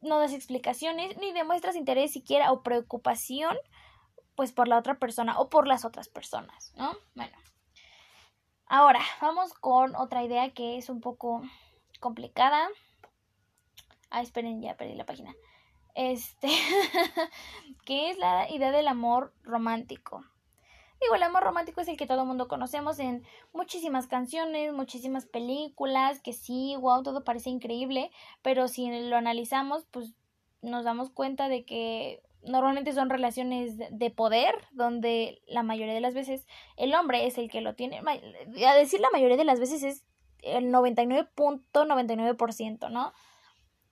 no 0.00 0.18
das 0.18 0.32
explicaciones, 0.32 1.18
ni 1.18 1.32
demuestras 1.32 1.76
interés 1.76 2.10
siquiera 2.10 2.50
o 2.52 2.62
preocupación, 2.62 3.54
pues 4.34 4.50
por 4.50 4.66
la 4.66 4.78
otra 4.78 4.98
persona 4.98 5.38
o 5.38 5.50
por 5.50 5.66
las 5.66 5.84
otras 5.84 6.08
personas, 6.08 6.72
¿no? 6.74 6.96
Bueno. 7.14 7.36
Ahora, 8.64 9.00
vamos 9.20 9.52
con 9.52 9.94
otra 9.94 10.24
idea 10.24 10.54
que 10.54 10.78
es 10.78 10.88
un 10.88 11.02
poco 11.02 11.42
complicada. 11.98 12.66
Ah, 14.10 14.22
esperen, 14.22 14.60
ya 14.60 14.76
perdí 14.76 14.94
la 14.94 15.06
página. 15.06 15.34
Este, 15.94 16.48
que 17.84 18.10
es 18.10 18.18
la 18.18 18.50
idea 18.50 18.72
del 18.72 18.88
amor 18.88 19.32
romántico. 19.42 20.24
Digo, 21.00 21.14
el 21.14 21.22
amor 21.22 21.42
romántico 21.42 21.80
es 21.80 21.88
el 21.88 21.96
que 21.96 22.06
todo 22.06 22.20
el 22.20 22.26
mundo 22.26 22.46
conocemos 22.46 22.98
en 22.98 23.24
muchísimas 23.54 24.06
canciones, 24.06 24.74
muchísimas 24.74 25.24
películas, 25.24 26.20
que 26.20 26.34
sí, 26.34 26.76
wow, 26.78 27.02
todo 27.02 27.24
parece 27.24 27.48
increíble, 27.48 28.10
pero 28.42 28.68
si 28.68 28.90
lo 29.08 29.16
analizamos, 29.16 29.86
pues 29.90 30.12
nos 30.60 30.84
damos 30.84 31.08
cuenta 31.08 31.48
de 31.48 31.64
que 31.64 32.22
normalmente 32.42 32.92
son 32.92 33.08
relaciones 33.08 33.78
de 33.78 34.10
poder, 34.10 34.54
donde 34.72 35.40
la 35.46 35.62
mayoría 35.62 35.94
de 35.94 36.00
las 36.00 36.12
veces 36.12 36.46
el 36.76 36.94
hombre 36.94 37.26
es 37.26 37.38
el 37.38 37.50
que 37.50 37.62
lo 37.62 37.74
tiene. 37.74 38.02
A 38.66 38.74
decir 38.74 39.00
la 39.00 39.08
mayoría 39.10 39.38
de 39.38 39.44
las 39.44 39.58
veces 39.58 39.82
es 39.82 40.04
el 40.42 40.66
99.99%, 40.66 42.90
¿no? 42.90 43.14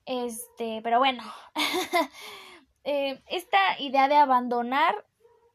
Este, 0.09 0.81
pero 0.83 0.99
bueno, 0.99 1.23
eh, 2.85 3.23
esta 3.27 3.59
idea 3.79 4.09
de 4.09 4.15
abandonar 4.15 5.05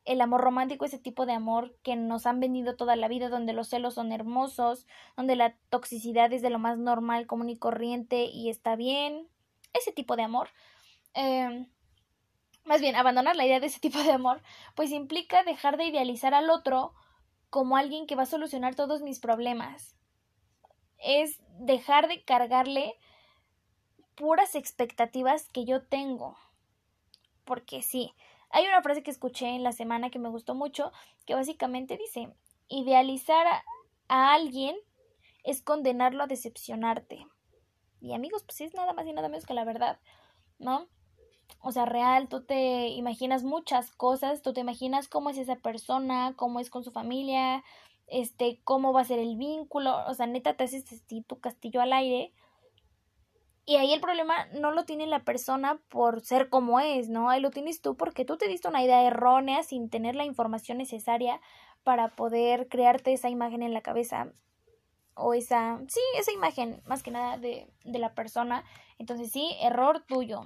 el 0.05 0.21
amor 0.21 0.41
romántico, 0.41 0.85
ese 0.85 0.99
tipo 0.99 1.25
de 1.25 1.33
amor 1.33 1.75
que 1.81 1.95
nos 1.95 2.27
han 2.27 2.39
vendido 2.39 2.75
toda 2.75 2.95
la 2.95 3.07
vida, 3.07 3.29
donde 3.29 3.53
los 3.53 3.69
celos 3.69 3.95
son 3.95 4.11
hermosos, 4.11 4.85
donde 5.17 5.35
la 5.35 5.55
toxicidad 5.71 6.31
es 6.31 6.43
de 6.43 6.51
lo 6.51 6.59
más 6.59 6.77
normal, 6.77 7.25
común 7.25 7.49
y 7.49 7.57
corriente 7.57 8.25
y 8.25 8.51
está 8.51 8.75
bien, 8.75 9.27
ese 9.73 9.91
tipo 9.91 10.15
de 10.15 10.21
amor. 10.21 10.49
Eh, 11.15 11.65
más 12.63 12.79
bien, 12.79 12.95
abandonar 12.95 13.35
la 13.35 13.47
idea 13.47 13.59
de 13.59 13.65
ese 13.65 13.79
tipo 13.79 14.03
de 14.03 14.11
amor, 14.11 14.43
pues 14.75 14.91
implica 14.91 15.41
dejar 15.41 15.77
de 15.77 15.85
idealizar 15.85 16.35
al 16.35 16.51
otro 16.51 16.93
como 17.49 17.75
alguien 17.75 18.05
que 18.05 18.15
va 18.15 18.23
a 18.23 18.27
solucionar 18.27 18.75
todos 18.75 19.01
mis 19.01 19.19
problemas. 19.19 19.97
Es 20.99 21.41
dejar 21.57 22.07
de 22.07 22.23
cargarle 22.23 22.99
puras 24.15 24.55
expectativas 24.55 25.49
que 25.49 25.65
yo 25.65 25.83
tengo. 25.83 26.37
Porque 27.45 27.81
sí, 27.81 28.13
hay 28.49 28.67
una 28.67 28.81
frase 28.81 29.03
que 29.03 29.11
escuché 29.11 29.47
en 29.47 29.63
la 29.63 29.71
semana 29.71 30.09
que 30.09 30.19
me 30.19 30.29
gustó 30.29 30.55
mucho, 30.55 30.91
que 31.25 31.35
básicamente 31.35 31.97
dice, 31.97 32.33
idealizar 32.67 33.45
a, 33.47 34.33
alguien 34.33 34.75
es 35.43 35.61
condenarlo 35.61 36.23
a 36.23 36.27
decepcionarte. 36.27 37.25
Y 37.99 38.13
amigos, 38.13 38.43
pues 38.43 38.61
es 38.61 38.73
nada 38.73 38.93
más 38.93 39.07
y 39.07 39.13
nada 39.13 39.27
menos 39.27 39.45
que 39.45 39.53
la 39.53 39.65
verdad, 39.65 39.99
¿no? 40.59 40.87
O 41.59 41.71
sea, 41.71 41.85
real, 41.85 42.27
tú 42.27 42.43
te 42.43 42.89
imaginas 42.89 43.43
muchas 43.43 43.91
cosas, 43.91 44.41
tú 44.41 44.53
te 44.53 44.61
imaginas 44.61 45.07
cómo 45.07 45.29
es 45.29 45.37
esa 45.37 45.55
persona, 45.55 46.33
cómo 46.35 46.59
es 46.59 46.69
con 46.69 46.83
su 46.83 46.91
familia, 46.91 47.63
este, 48.07 48.61
cómo 48.63 48.93
va 48.93 49.01
a 49.01 49.05
ser 49.05 49.19
el 49.19 49.35
vínculo, 49.37 50.05
o 50.07 50.13
sea, 50.13 50.27
neta 50.27 50.55
te 50.55 50.65
haces 50.65 50.85
tu 51.27 51.39
castillo 51.39 51.81
al 51.81 51.93
aire 51.93 52.33
y 53.65 53.77
ahí 53.77 53.93
el 53.93 54.01
problema 54.01 54.45
no 54.53 54.71
lo 54.71 54.83
tiene 54.83 55.07
la 55.07 55.23
persona 55.23 55.79
por 55.89 56.21
ser 56.21 56.49
como 56.49 56.79
es, 56.79 57.09
¿no? 57.09 57.29
Ahí 57.29 57.39
lo 57.39 57.51
tienes 57.51 57.81
tú 57.81 57.95
porque 57.95 58.25
tú 58.25 58.37
te 58.37 58.47
diste 58.47 58.67
una 58.67 58.83
idea 58.83 59.03
errónea 59.03 59.63
sin 59.63 59.89
tener 59.89 60.15
la 60.15 60.25
información 60.25 60.77
necesaria 60.77 61.39
para 61.83 62.09
poder 62.09 62.67
crearte 62.67 63.13
esa 63.13 63.29
imagen 63.29 63.63
en 63.63 63.73
la 63.73 63.81
cabeza 63.81 64.33
o 65.15 65.33
esa, 65.33 65.79
sí, 65.87 66.01
esa 66.17 66.31
imagen 66.31 66.81
más 66.85 67.03
que 67.03 67.11
nada 67.11 67.37
de, 67.37 67.71
de 67.85 67.99
la 67.99 68.13
persona. 68.13 68.65
Entonces 68.97 69.31
sí, 69.31 69.55
error 69.61 70.01
tuyo. 70.01 70.41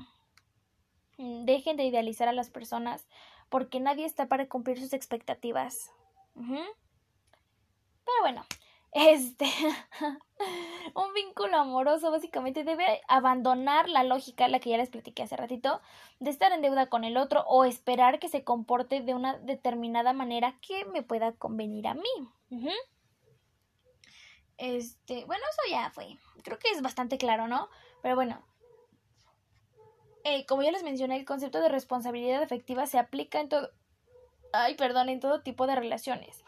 Mm, 1.17 1.45
dejen 1.45 1.77
de 1.77 1.85
idealizar 1.85 2.27
a 2.27 2.33
las 2.33 2.51
personas 2.51 3.07
porque 3.49 3.79
nadie 3.79 4.05
está 4.05 4.27
para 4.27 4.47
cumplir 4.47 4.79
sus 4.79 4.93
expectativas. 4.93 5.91
Pero 6.35 8.21
bueno, 8.21 8.45
este, 8.97 9.45
un 10.95 11.13
vínculo 11.13 11.57
amoroso 11.57 12.09
básicamente 12.09 12.63
debe 12.63 13.01
abandonar 13.07 13.89
la 13.89 14.03
lógica, 14.03 14.47
la 14.47 14.59
que 14.59 14.71
ya 14.71 14.77
les 14.77 14.89
platiqué 14.89 15.23
hace 15.23 15.37
ratito, 15.37 15.81
de 16.19 16.29
estar 16.29 16.51
en 16.51 16.61
deuda 16.61 16.87
con 16.87 17.03
el 17.03 17.17
otro 17.17 17.43
o 17.47 17.63
esperar 17.63 18.19
que 18.19 18.29
se 18.29 18.43
comporte 18.43 19.01
de 19.01 19.13
una 19.13 19.37
determinada 19.37 20.13
manera 20.13 20.57
que 20.61 20.85
me 20.85 21.03
pueda 21.03 21.33
convenir 21.33 21.87
a 21.87 21.93
mí. 21.93 22.71
Este, 24.57 25.25
bueno, 25.25 25.43
eso 25.51 25.75
ya 25.75 25.91
fue. 25.91 26.17
Creo 26.43 26.57
que 26.57 26.69
es 26.69 26.81
bastante 26.81 27.17
claro, 27.17 27.47
¿no? 27.47 27.69
Pero 28.01 28.15
bueno. 28.15 28.41
Eh, 30.23 30.45
como 30.45 30.63
ya 30.63 30.71
les 30.71 30.83
mencioné, 30.83 31.17
el 31.17 31.25
concepto 31.25 31.61
de 31.61 31.69
responsabilidad 31.69 32.41
afectiva 32.41 32.85
se 32.87 32.97
aplica 32.97 33.39
en 33.39 33.49
todo. 33.49 33.69
Ay, 34.51 34.75
perdón, 34.75 35.09
en 35.09 35.19
todo 35.19 35.41
tipo 35.41 35.67
de 35.67 35.75
relaciones. 35.75 36.43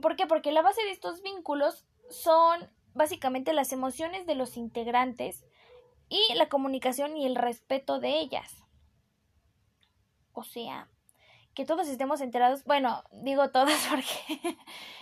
¿Por 0.00 0.16
qué? 0.16 0.26
Porque 0.26 0.52
la 0.52 0.62
base 0.62 0.82
de 0.84 0.90
estos 0.90 1.22
vínculos 1.22 1.84
son 2.10 2.70
básicamente 2.94 3.52
las 3.52 3.72
emociones 3.72 4.26
de 4.26 4.34
los 4.34 4.56
integrantes 4.56 5.44
y 6.08 6.20
la 6.34 6.48
comunicación 6.48 7.16
y 7.16 7.26
el 7.26 7.36
respeto 7.36 8.00
de 8.00 8.20
ellas. 8.20 8.64
O 10.32 10.42
sea, 10.42 10.88
que 11.54 11.64
todos 11.64 11.88
estemos 11.88 12.20
enterados, 12.20 12.64
bueno, 12.64 13.04
digo 13.12 13.50
todas 13.50 13.86
porque 13.90 14.56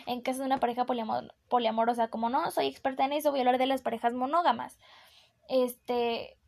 en 0.07 0.21
caso 0.21 0.41
de 0.41 0.47
una 0.47 0.61
pareja 0.61 0.87
poliamorosa, 1.49 2.09
como 2.09 2.29
no 2.29 2.51
soy 2.51 2.67
experta 2.67 3.05
en 3.05 3.13
eso, 3.13 3.31
voy 3.31 3.41
a 3.41 3.43
hablar 3.43 3.59
de 3.59 3.67
las 3.67 3.83
parejas 3.83 4.13
monógamas. 4.13 4.79
Este, 5.49 6.39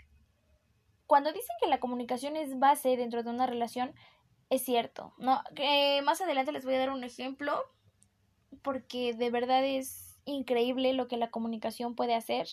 cuando 1.06 1.32
dicen 1.32 1.56
que 1.60 1.68
la 1.68 1.80
comunicación 1.80 2.36
es 2.36 2.58
base 2.58 2.96
dentro 2.96 3.22
de 3.22 3.30
una 3.30 3.46
relación, 3.46 3.94
es 4.50 4.62
cierto, 4.62 5.14
¿no? 5.18 5.42
Que 5.54 6.00
más 6.04 6.20
adelante 6.20 6.52
les 6.52 6.64
voy 6.64 6.74
a 6.74 6.78
dar 6.78 6.90
un 6.90 7.04
ejemplo 7.04 7.64
porque 8.62 9.14
de 9.14 9.30
verdad 9.30 9.64
es 9.64 10.18
increíble 10.24 10.92
lo 10.92 11.08
que 11.08 11.16
la 11.16 11.30
comunicación 11.30 11.94
puede 11.94 12.14
hacer, 12.14 12.48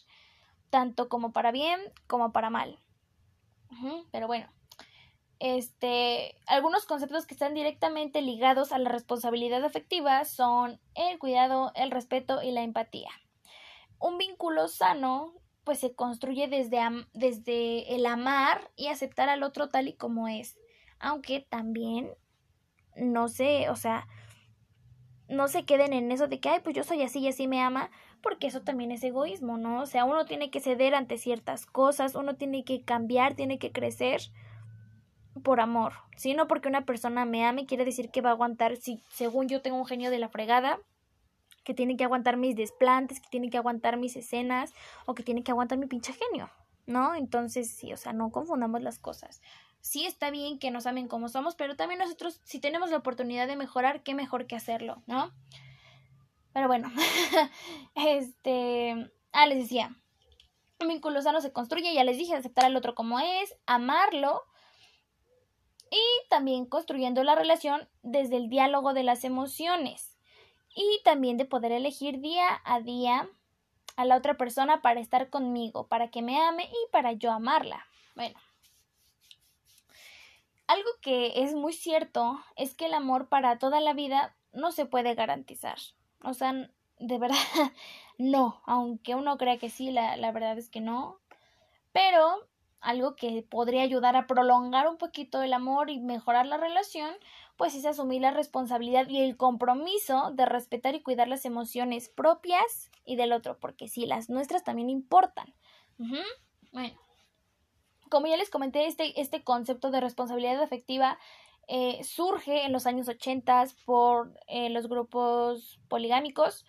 tanto 0.69 1.09
como 1.09 1.31
para 1.31 1.51
bien 1.51 1.79
como 2.07 2.31
para 2.31 2.49
mal. 2.49 2.79
pero 4.11 4.27
bueno, 4.27 4.47
este, 5.39 6.35
algunos 6.45 6.85
conceptos 6.85 7.25
que 7.25 7.33
están 7.33 7.53
directamente 7.53 8.21
ligados 8.21 8.71
a 8.71 8.77
la 8.77 8.89
responsabilidad 8.89 9.63
afectiva 9.63 10.23
son 10.25 10.79
el 10.93 11.17
cuidado, 11.17 11.71
el 11.75 11.91
respeto 11.91 12.43
y 12.43 12.51
la 12.51 12.61
empatía. 12.61 13.09
Un 13.97 14.17
vínculo 14.17 14.67
sano 14.67 15.33
pues 15.63 15.79
se 15.79 15.93
construye 15.93 16.47
desde, 16.47 16.79
desde 17.13 17.95
el 17.95 18.05
amar 18.05 18.71
y 18.75 18.87
aceptar 18.87 19.29
al 19.29 19.43
otro 19.43 19.69
tal 19.69 19.87
y 19.87 19.93
como 19.93 20.27
es, 20.27 20.57
aunque 20.99 21.39
también 21.39 22.11
no 22.95 23.27
sé, 23.27 23.69
o 23.69 23.75
sea, 23.75 24.07
no 25.31 25.47
se 25.47 25.63
queden 25.63 25.93
en 25.93 26.11
eso 26.11 26.27
de 26.27 26.39
que, 26.39 26.49
ay, 26.49 26.59
pues 26.63 26.75
yo 26.75 26.83
soy 26.83 27.01
así 27.01 27.19
y 27.19 27.27
así 27.29 27.47
me 27.47 27.61
ama, 27.61 27.89
porque 28.21 28.47
eso 28.47 28.61
también 28.61 28.91
es 28.91 29.03
egoísmo, 29.03 29.57
¿no? 29.57 29.81
O 29.81 29.85
sea, 29.85 30.05
uno 30.05 30.25
tiene 30.25 30.51
que 30.51 30.59
ceder 30.59 30.93
ante 30.93 31.17
ciertas 31.17 31.65
cosas, 31.65 32.15
uno 32.15 32.35
tiene 32.35 32.63
que 32.63 32.83
cambiar, 32.83 33.33
tiene 33.33 33.57
que 33.57 33.71
crecer 33.71 34.21
por 35.43 35.61
amor, 35.61 35.93
si 36.17 36.33
no 36.33 36.47
porque 36.47 36.67
una 36.67 36.85
persona 36.85 37.23
me 37.23 37.45
ame 37.45 37.65
quiere 37.65 37.85
decir 37.85 38.11
que 38.11 38.21
va 38.21 38.29
a 38.29 38.33
aguantar, 38.33 38.75
si 38.75 39.01
según 39.09 39.47
yo 39.47 39.61
tengo 39.61 39.77
un 39.77 39.85
genio 39.85 40.11
de 40.11 40.19
la 40.19 40.27
fregada, 40.27 40.79
que 41.63 41.73
tiene 41.73 41.95
que 41.95 42.03
aguantar 42.03 42.37
mis 42.37 42.55
desplantes, 42.55 43.21
que 43.21 43.29
tiene 43.29 43.49
que 43.49 43.57
aguantar 43.57 43.97
mis 43.97 44.15
escenas, 44.17 44.73
o 45.05 45.15
que 45.15 45.23
tiene 45.23 45.43
que 45.43 45.51
aguantar 45.51 45.77
mi 45.77 45.85
pinche 45.85 46.13
genio, 46.13 46.49
¿no? 46.85 47.15
Entonces, 47.15 47.71
sí, 47.71 47.93
o 47.93 47.97
sea, 47.97 48.11
no 48.11 48.31
confundamos 48.31 48.81
las 48.81 48.99
cosas 48.99 49.41
sí 49.81 50.05
está 50.05 50.31
bien 50.31 50.59
que 50.59 50.71
nos 50.71 50.85
amen 50.85 51.07
como 51.07 51.29
somos, 51.29 51.55
pero 51.55 51.75
también 51.75 51.99
nosotros, 51.99 52.39
si 52.43 52.59
tenemos 52.59 52.91
la 52.91 52.97
oportunidad 52.97 53.47
de 53.47 53.55
mejorar, 53.55 54.03
qué 54.03 54.13
mejor 54.13 54.47
que 54.47 54.55
hacerlo, 54.55 55.01
¿no? 55.07 55.31
Pero 56.53 56.67
bueno, 56.67 56.91
este, 57.95 59.11
ah, 59.31 59.45
les 59.47 59.59
decía, 59.59 59.95
un 60.79 60.87
vínculo 60.87 61.21
sano 61.21 61.41
se 61.41 61.53
construye, 61.53 61.93
ya 61.93 62.03
les 62.03 62.17
dije, 62.17 62.35
aceptar 62.35 62.65
al 62.65 62.75
otro 62.75 62.95
como 62.95 63.19
es, 63.19 63.55
amarlo 63.65 64.43
y 65.89 66.29
también 66.29 66.65
construyendo 66.65 67.23
la 67.23 67.35
relación 67.35 67.87
desde 68.01 68.37
el 68.37 68.49
diálogo 68.49 68.93
de 68.93 69.03
las 69.03 69.23
emociones 69.23 70.17
y 70.75 71.01
también 71.03 71.37
de 71.37 71.45
poder 71.45 71.71
elegir 71.71 72.19
día 72.19 72.61
a 72.63 72.79
día 72.79 73.29
a 73.97 74.05
la 74.05 74.15
otra 74.15 74.37
persona 74.37 74.81
para 74.81 74.99
estar 74.99 75.29
conmigo, 75.29 75.87
para 75.87 76.09
que 76.09 76.21
me 76.21 76.41
ame 76.41 76.63
y 76.63 76.91
para 76.91 77.11
yo 77.11 77.31
amarla. 77.31 77.85
Bueno, 78.15 78.39
algo 80.71 80.89
que 81.01 81.43
es 81.43 81.53
muy 81.53 81.73
cierto 81.73 82.39
es 82.55 82.75
que 82.75 82.85
el 82.85 82.93
amor 82.93 83.27
para 83.27 83.59
toda 83.59 83.81
la 83.81 83.93
vida 83.93 84.35
no 84.53 84.71
se 84.71 84.85
puede 84.85 85.15
garantizar. 85.15 85.77
O 86.23 86.33
sea, 86.33 86.69
de 86.99 87.17
verdad, 87.17 87.35
no. 88.17 88.61
Aunque 88.65 89.15
uno 89.15 89.37
crea 89.37 89.57
que 89.57 89.69
sí, 89.69 89.91
la, 89.91 90.15
la 90.17 90.31
verdad 90.31 90.57
es 90.57 90.69
que 90.69 90.81
no. 90.81 91.19
Pero 91.91 92.47
algo 92.79 93.15
que 93.15 93.45
podría 93.47 93.83
ayudar 93.83 94.15
a 94.15 94.27
prolongar 94.27 94.87
un 94.87 94.97
poquito 94.97 95.41
el 95.41 95.53
amor 95.53 95.89
y 95.89 95.99
mejorar 95.99 96.47
la 96.47 96.57
relación, 96.57 97.11
pues 97.57 97.75
es 97.75 97.85
asumir 97.85 98.21
la 98.21 98.31
responsabilidad 98.31 99.07
y 99.07 99.21
el 99.21 99.37
compromiso 99.37 100.31
de 100.31 100.45
respetar 100.45 100.95
y 100.95 101.03
cuidar 101.03 101.27
las 101.27 101.45
emociones 101.45 102.09
propias 102.09 102.89
y 103.05 103.17
del 103.17 103.33
otro, 103.33 103.59
porque 103.59 103.87
sí, 103.87 104.05
las 104.05 104.29
nuestras 104.29 104.63
también 104.63 104.89
importan. 104.89 105.53
Bueno, 106.71 106.97
como 108.11 108.27
ya 108.27 108.37
les 108.37 108.51
comenté, 108.51 108.85
este, 108.85 109.19
este 109.19 109.43
concepto 109.43 109.89
de 109.89 110.01
responsabilidad 110.01 110.61
afectiva 110.61 111.17
eh, 111.67 112.03
surge 112.03 112.65
en 112.65 112.73
los 112.73 112.85
años 112.85 113.07
80 113.07 113.65
por 113.85 114.37
eh, 114.47 114.69
los 114.69 114.87
grupos 114.87 115.79
poligámicos, 115.87 116.65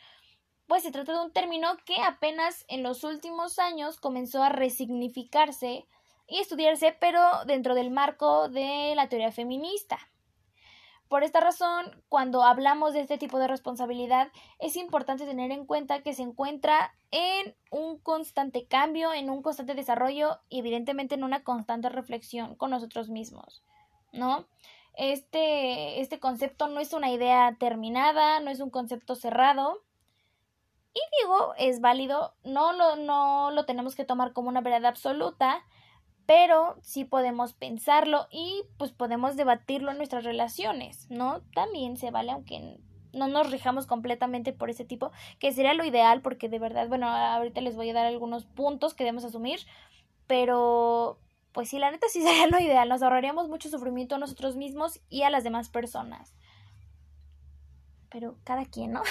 pues 0.69 0.85
se 0.85 0.93
trata 0.93 1.13
de 1.13 1.25
un 1.25 1.33
término 1.33 1.77
que 1.85 1.97
apenas 2.01 2.65
en 2.69 2.85
los 2.85 3.03
últimos 3.03 3.59
años 3.59 3.99
comenzó 3.99 4.43
a 4.45 4.49
resignificarse 4.49 5.87
y 6.29 6.39
estudiarse, 6.39 6.97
pero 6.99 7.45
dentro 7.45 7.75
del 7.75 7.91
marco 7.91 8.49
de 8.49 8.95
la 8.95 9.09
teoría 9.09 9.33
feminista. 9.33 9.99
Por 11.13 11.25
esta 11.25 11.41
razón, 11.41 12.03
cuando 12.09 12.43
hablamos 12.43 12.95
de 12.95 13.01
este 13.01 13.19
tipo 13.19 13.39
de 13.39 13.47
responsabilidad, 13.47 14.33
es 14.59 14.77
importante 14.77 15.27
tener 15.27 15.51
en 15.51 15.67
cuenta 15.67 16.03
que 16.03 16.15
se 16.15 16.23
encuentra 16.23 16.95
en 17.11 17.55
un 17.71 17.99
constante 17.99 18.67
cambio, 18.67 19.13
en 19.13 19.29
un 19.29 19.43
constante 19.43 19.75
desarrollo 19.75 20.39
y 20.49 20.61
evidentemente 20.61 21.15
en 21.15 21.23
una 21.23 21.45
constante 21.45 21.91
reflexión 21.91 22.55
con 22.55 22.71
nosotros 22.71 23.11
mismos, 23.11 23.63
¿no? 24.15 24.47
Este, 24.95 26.01
este 26.01 26.19
concepto 26.19 26.69
no 26.69 26.81
es 26.81 26.95
una 26.95 27.11
idea 27.11 27.59
terminada, 27.61 28.41
no 28.41 28.51
es 28.51 28.61
un 28.61 28.71
concepto 28.71 29.15
cerrado. 29.15 29.83
Y 30.95 31.01
digo, 31.21 31.53
es 31.59 31.83
válido, 31.83 32.33
no 32.43 32.73
lo, 32.73 32.97
no 32.97 33.51
lo 33.51 33.67
tenemos 33.67 33.95
que 33.95 34.07
tomar 34.07 34.33
como 34.33 34.49
una 34.49 34.63
verdad 34.63 34.87
absoluta, 34.87 35.63
pero 36.27 36.77
sí 36.83 37.05
podemos 37.05 37.53
pensarlo 37.53 38.27
y 38.31 38.63
pues 38.79 38.93
podemos 38.93 39.37
debatirlo 39.37 39.91
en 39.91 39.97
nuestras 39.97 40.25
relaciones, 40.25 41.11
¿no? 41.11 41.41
También 41.55 41.97
se 41.97 42.11
vale, 42.11 42.33
aunque 42.33 42.79
no 43.13 43.29
nos 43.29 43.51
rijamos 43.51 43.87
completamente 43.87 44.53
por 44.53 44.71
ese 44.71 44.85
tipo, 44.85 45.13
que 45.39 45.53
sería 45.53 45.75
lo 45.75 45.85
ideal, 45.85 46.23
porque 46.23 46.49
de 46.49 46.59
verdad, 46.59 46.89
bueno, 46.89 47.09
ahorita 47.09 47.61
les 47.61 47.77
voy 47.77 47.91
a 47.91 47.95
dar 47.95 48.07
algunos 48.07 48.45
puntos 48.45 48.95
que 48.95 49.05
debemos 49.05 49.25
asumir, 49.25 49.61
pero 50.27 51.19
pues 51.53 51.69
sí, 51.69 51.79
la 51.79 51.91
neta 51.91 52.07
sí 52.09 52.23
sería 52.23 52.47
lo 52.47 52.59
ideal, 52.59 52.89
nos 52.89 53.03
ahorraríamos 53.03 53.49
mucho 53.49 53.69
sufrimiento 53.69 54.15
a 54.15 54.19
nosotros 54.19 54.57
mismos 54.57 55.01
y 55.09 55.23
a 55.23 55.31
las 55.31 55.45
demás 55.45 55.69
personas. 55.69 56.35
Pero 58.11 58.37
cada 58.45 58.67
quien, 58.67 58.93
¿no? 58.93 59.03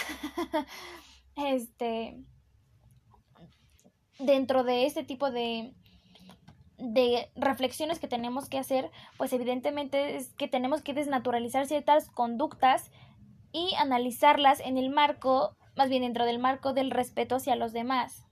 este, 1.35 2.23
dentro 4.19 4.63
de 4.63 4.85
este 4.85 5.03
tipo 5.03 5.31
de, 5.31 5.73
de 6.81 7.29
reflexiones 7.35 7.99
que 7.99 8.07
tenemos 8.07 8.49
que 8.49 8.57
hacer, 8.57 8.91
pues 9.17 9.31
evidentemente 9.33 10.15
es 10.15 10.33
que 10.33 10.47
tenemos 10.47 10.81
que 10.81 10.93
desnaturalizar 10.93 11.67
ciertas 11.67 12.09
conductas 12.09 12.91
y 13.51 13.73
analizarlas 13.77 14.59
en 14.59 14.77
el 14.77 14.89
marco, 14.89 15.55
más 15.75 15.89
bien 15.89 16.03
dentro 16.03 16.25
del 16.25 16.39
marco 16.39 16.73
del 16.73 16.91
respeto 16.91 17.35
hacia 17.35 17.55
los 17.55 17.73
demás 17.73 18.25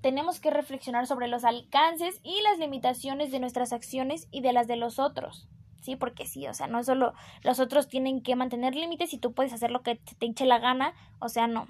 tenemos 0.00 0.40
que 0.40 0.50
reflexionar 0.50 1.06
sobre 1.06 1.28
los 1.28 1.44
alcances 1.44 2.20
y 2.22 2.40
las 2.42 2.58
limitaciones 2.58 3.30
de 3.30 3.40
nuestras 3.40 3.72
acciones 3.72 4.28
y 4.30 4.40
de 4.40 4.52
las 4.52 4.66
de 4.66 4.76
los 4.76 4.98
otros. 4.98 5.48
Sí, 5.82 5.96
porque 5.96 6.26
sí, 6.26 6.46
o 6.46 6.54
sea, 6.54 6.66
no 6.66 6.82
solo 6.84 7.14
los 7.42 7.58
otros 7.58 7.88
tienen 7.88 8.22
que 8.22 8.36
mantener 8.36 8.74
límites 8.74 9.14
y 9.14 9.18
tú 9.18 9.32
puedes 9.32 9.52
hacer 9.52 9.70
lo 9.70 9.82
que 9.82 9.96
te 9.96 10.26
hinche 10.26 10.44
la 10.44 10.58
gana, 10.58 10.94
o 11.20 11.28
sea, 11.28 11.46
no. 11.46 11.66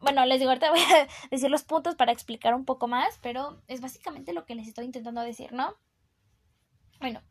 Bueno, 0.00 0.24
les 0.24 0.38
digo, 0.38 0.50
ahorita 0.50 0.70
voy 0.70 0.80
a 0.80 1.06
decir 1.30 1.50
los 1.50 1.62
puntos 1.62 1.94
para 1.94 2.12
explicar 2.12 2.54
un 2.54 2.64
poco 2.64 2.88
más, 2.88 3.18
pero 3.22 3.60
es 3.68 3.80
básicamente 3.80 4.32
lo 4.32 4.46
que 4.46 4.54
les 4.54 4.66
estoy 4.66 4.86
intentando 4.86 5.20
decir, 5.20 5.52
¿no? 5.52 5.76
Bueno, 7.00 7.22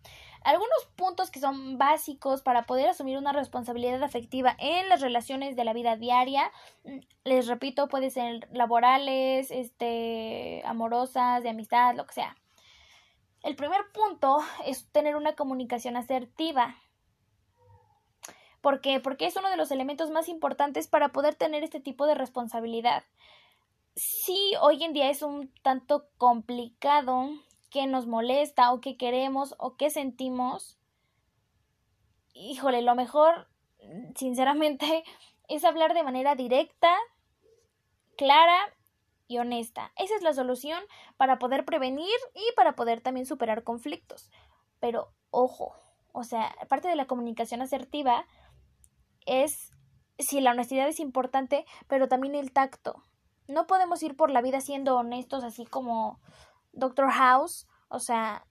algunos 0.41 0.85
puntos 0.95 1.31
que 1.31 1.39
son 1.39 1.77
básicos 1.77 2.41
para 2.41 2.63
poder 2.63 2.89
asumir 2.89 3.17
una 3.17 3.33
responsabilidad 3.33 4.01
afectiva 4.03 4.55
en 4.57 4.87
las 4.89 5.01
relaciones 5.01 5.55
de 5.55 5.63
la 5.63 5.73
vida 5.73 5.95
diaria. 5.95 6.51
Mm, 6.83 6.99
les 7.25 7.47
repito, 7.47 7.87
puede 7.87 8.09
ser 8.09 8.47
laborales, 8.51 9.51
este, 9.51 10.63
amorosas, 10.65 11.43
de 11.43 11.49
amistad, 11.49 11.95
lo 11.95 12.05
que 12.05 12.13
sea. 12.13 12.35
El 13.43 13.55
primer 13.55 13.81
punto 13.93 14.39
es 14.65 14.87
tener 14.91 15.15
una 15.15 15.35
comunicación 15.35 15.97
asertiva. 15.97 16.75
¿Por 18.61 18.81
qué? 18.81 18.99
Porque 18.99 19.25
es 19.25 19.35
uno 19.35 19.49
de 19.49 19.57
los 19.57 19.71
elementos 19.71 20.11
más 20.11 20.27
importantes 20.27 20.87
para 20.87 21.09
poder 21.09 21.35
tener 21.35 21.63
este 21.63 21.79
tipo 21.79 22.07
de 22.07 22.15
responsabilidad. 22.15 23.03
Sí, 23.95 24.53
hoy 24.61 24.83
en 24.83 24.93
día 24.93 25.09
es 25.09 25.21
un 25.21 25.51
tanto 25.61 26.07
complicado 26.17 27.29
qué 27.69 27.87
nos 27.87 28.07
molesta 28.07 28.73
o 28.73 28.81
qué 28.81 28.97
queremos 28.97 29.55
o 29.57 29.75
qué 29.77 29.89
sentimos, 29.89 30.77
híjole, 32.33 32.81
lo 32.81 32.95
mejor, 32.95 33.47
sinceramente, 34.15 35.03
es 35.47 35.63
hablar 35.63 35.93
de 35.93 36.03
manera 36.03 36.35
directa, 36.35 36.93
clara 38.17 38.57
y 39.27 39.37
honesta. 39.37 39.91
Esa 39.95 40.15
es 40.15 40.21
la 40.21 40.33
solución 40.33 40.81
para 41.17 41.39
poder 41.39 41.65
prevenir 41.65 42.17
y 42.33 42.55
para 42.55 42.75
poder 42.75 43.01
también 43.01 43.25
superar 43.25 43.63
conflictos. 43.63 44.29
Pero 44.79 45.11
ojo, 45.29 45.75
o 46.11 46.23
sea, 46.23 46.55
parte 46.67 46.87
de 46.87 46.95
la 46.95 47.05
comunicación 47.05 47.61
asertiva 47.61 48.25
es, 49.29 49.71
si 50.17 50.41
la 50.41 50.51
honestidad 50.51 50.87
es 50.87 50.99
importante, 50.99 51.65
pero 51.87 52.07
también 52.07 52.35
el 52.35 52.51
tacto. 52.51 53.03
No 53.47 53.67
podemos 53.67 54.03
ir 54.03 54.15
por 54.15 54.29
la 54.29 54.41
vida 54.41 54.61
siendo 54.61 54.97
honestos 54.97 55.43
así 55.43 55.65
como 55.65 56.19
Doctor 56.73 57.09
House, 57.11 57.67
o 57.87 57.99
sea, 57.99 58.45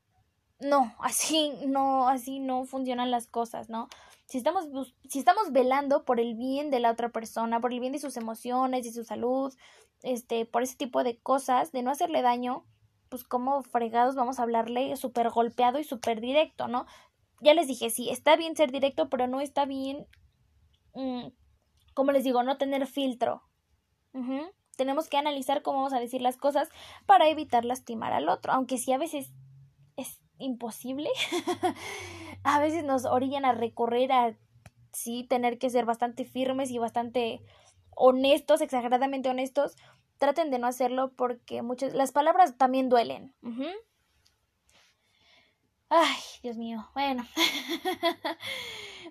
no, 0.61 0.95
así 1.01 1.53
no, 1.67 2.09
así 2.09 2.41
no 2.41 2.65
funcionan 2.65 3.11
las 3.11 3.27
cosas, 3.27 3.69
¿no? 3.69 3.89
Si 4.27 4.39
estamos, 4.39 4.67
si 5.09 5.19
estamos 5.19 5.53
velando 5.53 6.05
por 6.05 6.21
el 6.21 6.35
bien 6.35 6.71
de 6.71 6.81
la 6.81 6.91
otra 6.91 7.09
persona, 7.09 7.61
por 7.61 7.73
el 7.73 7.81
bien 7.81 7.93
de 7.93 7.99
sus 7.99 8.17
emociones, 8.19 8.85
y 8.85 8.93
su 8.93 9.05
salud, 9.05 9.55
este, 10.03 10.45
por 10.45 10.63
ese 10.63 10.77
tipo 10.77 11.03
de 11.03 11.19
cosas, 11.19 11.73
de 11.73 11.83
no 11.83 11.91
hacerle 11.91 12.21
daño, 12.21 12.67
pues 13.09 13.25
como 13.25 13.63
fregados 13.63 14.15
vamos 14.17 14.39
a 14.39 14.43
hablarle 14.43 14.95
súper 14.97 15.31
golpeado 15.31 15.79
y 15.79 15.85
súper 15.85 16.21
directo, 16.21 16.69
¿no? 16.69 16.87
Ya 17.41 17.55
les 17.55 17.69
dije, 17.69 17.89
sí, 17.89 18.11
está 18.11 18.37
bien 18.37 18.57
ser 18.57 18.71
directo, 18.71 19.09
pero 19.09 19.29
no 19.29 19.41
está 19.41 19.65
bien, 19.65 20.07
mm, 20.99 21.29
como 21.95 22.13
les 22.13 22.25
digo, 22.25 22.43
no 22.43 22.59
tener 22.59 22.87
filtro. 22.87 23.43
Tenemos 24.77 25.09
que 25.09 25.17
analizar 25.17 25.63
cómo 25.63 25.79
vamos 25.79 25.93
a 25.93 26.01
decir 26.01 26.21
las 26.21 26.37
cosas 26.37 26.69
para 27.07 27.29
evitar 27.29 27.65
lastimar 27.65 28.13
al 28.13 28.29
otro, 28.29 28.53
aunque 28.53 28.79
sí 28.79 28.93
a 28.93 28.99
veces 28.99 29.33
es 29.97 30.21
imposible. 30.39 31.09
a 32.43 32.59
veces 32.61 32.85
nos 32.85 33.05
orillan 33.05 33.45
a 33.45 33.53
recorrer 33.53 34.13
a 34.13 34.37
sí 34.93 35.25
tener 35.29 35.59
que 35.59 35.71
ser 35.71 35.85
bastante 35.85 36.25
firmes 36.25 36.71
y 36.71 36.79
bastante 36.79 37.41
honestos, 37.97 38.61
exageradamente 38.61 39.29
honestos. 39.29 39.77
Traten 40.19 40.51
de 40.51 40.59
no 40.59 40.67
hacerlo 40.67 41.13
porque 41.17 41.63
muchas 41.63 41.95
las 41.95 42.13
palabras 42.13 42.57
también 42.57 42.89
duelen. 42.89 43.35
Ay, 45.89 46.17
Dios 46.43 46.57
mío. 46.57 46.89
Bueno. 46.95 47.27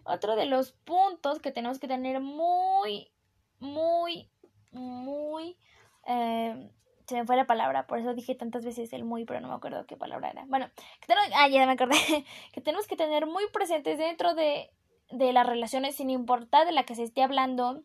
Otro 0.04 0.36
de 0.36 0.46
los 0.46 0.72
puntos 0.72 1.40
que 1.40 1.52
tenemos 1.52 1.80
que 1.80 1.88
tener 1.88 2.20
muy, 2.20 3.12
muy, 3.60 4.30
muy... 4.72 5.58
Eh, 6.06 6.72
se 7.08 7.16
me 7.16 7.26
fue 7.26 7.38
la 7.38 7.48
palabra, 7.48 7.88
por 7.88 8.00
eso 8.00 8.14
dije 8.14 8.36
tantas 8.36 8.66
veces 8.66 8.92
el 8.92 9.06
muy, 9.06 9.24
pero 9.24 9.40
no 9.40 9.48
me 9.48 9.56
acuerdo 9.56 9.86
qué 9.86 9.96
palabra 9.96 10.30
era. 10.30 10.46
Bueno, 10.48 10.70
que 11.00 11.08
tenemos, 11.08 11.30
ah, 11.36 11.48
ya 11.48 11.66
me 11.66 11.72
acordé, 11.72 11.96
que 12.54 12.62
tenemos 12.62 12.86
que 12.86 12.98
tener 12.98 13.26
muy 13.26 13.48
presentes 13.52 13.98
dentro 13.98 14.34
de, 14.36 14.70
de 15.12 15.34
las 15.34 15.48
relaciones, 15.48 15.96
sin 15.96 16.10
importar 16.10 16.66
de 16.66 16.74
la 16.74 16.84
que 16.84 16.96
se 16.96 17.04
esté 17.04 17.24
hablando, 17.24 17.82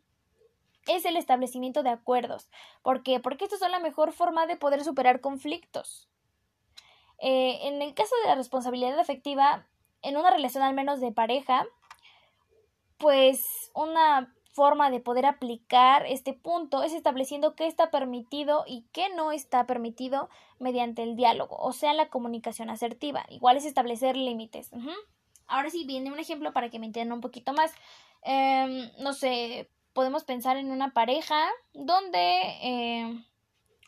es 0.86 1.04
el 1.04 1.16
establecimiento 1.16 1.84
de 1.84 1.90
acuerdos. 1.90 2.50
¿Por 2.82 3.04
qué? 3.04 3.20
Porque 3.20 3.44
esto 3.44 3.56
es 3.56 3.70
la 3.70 3.78
mejor 3.78 4.12
forma 4.12 4.46
de 4.46 4.56
poder 4.56 4.82
superar 4.82 5.20
conflictos. 5.20 6.08
Eh, 7.22 7.68
en 7.68 7.80
el 7.80 7.94
caso 7.94 8.14
de 8.22 8.30
la 8.30 8.34
responsabilidad 8.34 8.98
afectiva, 8.98 9.64
en 10.02 10.16
una 10.16 10.30
relación 10.30 10.64
al 10.64 10.74
menos 10.74 11.00
de 11.00 11.12
pareja, 11.12 11.64
pues 12.98 13.70
una 13.74 14.34
forma 14.52 14.90
de 14.90 14.98
poder 14.98 15.24
aplicar 15.24 16.04
este 16.04 16.34
punto 16.34 16.82
es 16.82 16.92
estableciendo 16.92 17.54
qué 17.54 17.68
está 17.68 17.92
permitido 17.92 18.64
y 18.66 18.84
qué 18.92 19.08
no 19.08 19.30
está 19.30 19.66
permitido 19.66 20.28
mediante 20.58 21.04
el 21.04 21.14
diálogo, 21.14 21.56
o 21.56 21.72
sea, 21.72 21.92
la 21.94 22.08
comunicación 22.08 22.70
asertiva. 22.70 23.24
Igual 23.28 23.56
es 23.56 23.66
establecer 23.66 24.16
límites. 24.16 24.70
Ahora 25.46 25.70
sí, 25.70 25.84
viene 25.84 26.10
un 26.10 26.18
ejemplo 26.18 26.52
para 26.52 26.70
que 26.70 26.80
me 26.80 26.86
entiendan 26.86 27.14
un 27.14 27.20
poquito 27.20 27.52
más. 27.52 27.72
Em, 28.22 28.90
no 28.98 29.12
sé, 29.12 29.70
podemos 29.92 30.24
pensar 30.24 30.56
en 30.56 30.72
una 30.72 30.92
pareja 30.92 31.48
donde 31.72 32.40
em, 32.62 33.24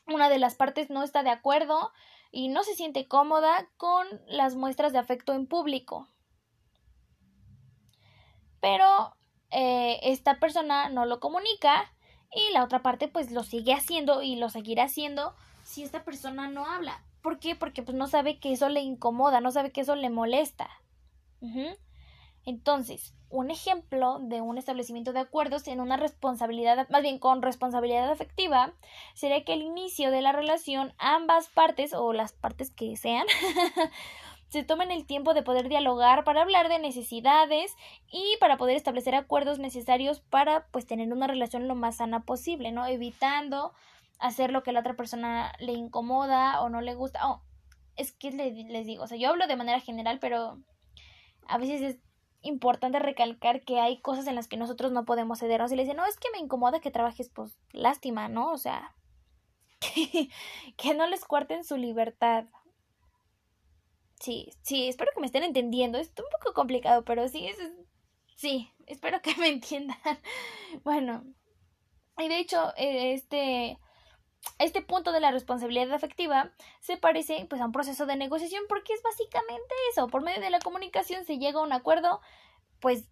una 0.06 0.28
de 0.28 0.38
las 0.38 0.54
partes 0.54 0.88
no 0.88 1.02
está 1.02 1.24
de 1.24 1.30
acuerdo 1.30 1.90
y 2.34 2.48
no 2.48 2.64
se 2.64 2.74
siente 2.74 3.06
cómoda 3.06 3.68
con 3.76 4.06
las 4.26 4.56
muestras 4.56 4.92
de 4.92 4.98
afecto 4.98 5.34
en 5.34 5.46
público. 5.46 6.08
Pero 8.60 9.16
eh, 9.52 10.00
esta 10.02 10.40
persona 10.40 10.88
no 10.88 11.06
lo 11.06 11.20
comunica 11.20 11.92
y 12.34 12.52
la 12.52 12.64
otra 12.64 12.82
parte 12.82 13.06
pues 13.06 13.30
lo 13.30 13.44
sigue 13.44 13.72
haciendo 13.72 14.20
y 14.20 14.34
lo 14.34 14.50
seguirá 14.50 14.84
haciendo 14.84 15.36
si 15.62 15.84
esta 15.84 16.04
persona 16.04 16.48
no 16.48 16.66
habla. 16.66 17.04
¿Por 17.22 17.38
qué? 17.38 17.54
Porque 17.54 17.84
pues 17.84 17.96
no 17.96 18.08
sabe 18.08 18.40
que 18.40 18.52
eso 18.52 18.68
le 18.68 18.80
incomoda, 18.80 19.40
no 19.40 19.52
sabe 19.52 19.70
que 19.70 19.82
eso 19.82 19.94
le 19.94 20.10
molesta. 20.10 20.68
Entonces, 22.44 23.14
un 23.34 23.50
ejemplo 23.50 24.20
de 24.20 24.40
un 24.40 24.58
establecimiento 24.58 25.12
de 25.12 25.20
acuerdos 25.20 25.66
en 25.66 25.80
una 25.80 25.96
responsabilidad, 25.96 26.88
más 26.88 27.02
bien 27.02 27.18
con 27.18 27.42
responsabilidad 27.42 28.08
afectiva, 28.10 28.72
sería 29.14 29.44
que 29.44 29.54
al 29.54 29.62
inicio 29.62 30.12
de 30.12 30.22
la 30.22 30.30
relación 30.30 30.94
ambas 30.98 31.48
partes 31.48 31.94
o 31.94 32.12
las 32.12 32.32
partes 32.32 32.70
que 32.70 32.96
sean 32.96 33.26
se 34.48 34.62
tomen 34.62 34.92
el 34.92 35.04
tiempo 35.04 35.34
de 35.34 35.42
poder 35.42 35.68
dialogar 35.68 36.22
para 36.22 36.42
hablar 36.42 36.68
de 36.68 36.78
necesidades 36.78 37.74
y 38.08 38.36
para 38.38 38.56
poder 38.56 38.76
establecer 38.76 39.16
acuerdos 39.16 39.58
necesarios 39.58 40.20
para 40.20 40.68
pues 40.68 40.86
tener 40.86 41.12
una 41.12 41.26
relación 41.26 41.66
lo 41.66 41.74
más 41.74 41.96
sana 41.96 42.24
posible, 42.24 42.70
¿no? 42.70 42.86
Evitando 42.86 43.72
hacer 44.20 44.52
lo 44.52 44.62
que 44.62 44.70
la 44.70 44.80
otra 44.80 44.94
persona 44.94 45.52
le 45.58 45.72
incomoda 45.72 46.62
o 46.62 46.68
no 46.68 46.80
le 46.80 46.94
gusta. 46.94 47.28
Oh, 47.28 47.42
es 47.96 48.12
que 48.12 48.30
les 48.30 48.86
digo, 48.86 49.02
o 49.02 49.06
sea, 49.08 49.18
yo 49.18 49.30
hablo 49.30 49.48
de 49.48 49.56
manera 49.56 49.80
general, 49.80 50.20
pero 50.20 50.60
a 51.48 51.58
veces 51.58 51.82
es 51.82 51.98
importante 52.44 52.98
recalcar 52.98 53.62
que 53.62 53.80
hay 53.80 54.00
cosas 54.00 54.26
en 54.26 54.34
las 54.34 54.48
que 54.48 54.56
nosotros 54.56 54.92
no 54.92 55.04
podemos 55.04 55.38
ceder. 55.38 55.60
O 55.62 55.68
si 55.68 55.76
le 55.76 55.82
dicen, 55.82 55.96
no, 55.96 56.06
es 56.06 56.18
que 56.18 56.30
me 56.30 56.38
incomoda 56.38 56.80
que 56.80 56.90
trabajes, 56.90 57.28
pues 57.28 57.58
lástima, 57.72 58.28
¿no? 58.28 58.52
O 58.52 58.58
sea, 58.58 58.94
que, 60.76 60.94
no 60.94 61.06
les 61.06 61.24
cuarten 61.24 61.64
su 61.64 61.76
libertad. 61.76 62.44
Sí, 64.20 64.52
sí, 64.62 64.88
espero 64.88 65.10
que 65.14 65.20
me 65.20 65.26
estén 65.26 65.42
entendiendo. 65.42 65.98
Es 65.98 66.08
un 66.08 66.26
poco 66.38 66.54
complicado, 66.54 67.04
pero 67.04 67.28
sí, 67.28 67.46
es, 67.46 67.56
sí, 68.36 68.70
espero 68.86 69.20
que 69.22 69.34
me 69.38 69.48
entiendan. 69.48 69.98
Bueno, 70.84 71.24
y 72.18 72.28
de 72.28 72.38
hecho, 72.38 72.72
eh, 72.76 73.14
este, 73.14 73.78
este 74.58 74.82
punto 74.82 75.12
de 75.12 75.20
la 75.20 75.30
responsabilidad 75.30 75.92
afectiva 75.92 76.52
se 76.80 76.96
parece 76.96 77.46
pues 77.48 77.60
a 77.60 77.66
un 77.66 77.72
proceso 77.72 78.06
de 78.06 78.16
negociación 78.16 78.64
porque 78.68 78.92
es 78.92 79.02
básicamente 79.02 79.74
eso, 79.90 80.08
por 80.08 80.22
medio 80.22 80.40
de 80.40 80.50
la 80.50 80.60
comunicación 80.60 81.24
se 81.24 81.38
llega 81.38 81.60
a 81.60 81.62
un 81.62 81.72
acuerdo 81.72 82.20
pues 82.80 83.08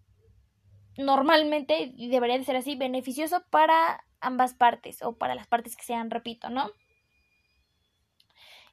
normalmente 0.97 1.93
y 1.95 2.09
debería 2.09 2.37
de 2.37 2.43
ser 2.43 2.55
así 2.55 2.75
beneficioso 2.75 3.43
para 3.49 4.05
ambas 4.21 4.53
partes 4.53 5.01
o 5.01 5.17
para 5.17 5.35
las 5.35 5.47
partes 5.47 5.75
que 5.75 5.83
sean, 5.83 6.09
repito, 6.09 6.49
¿no? 6.49 6.71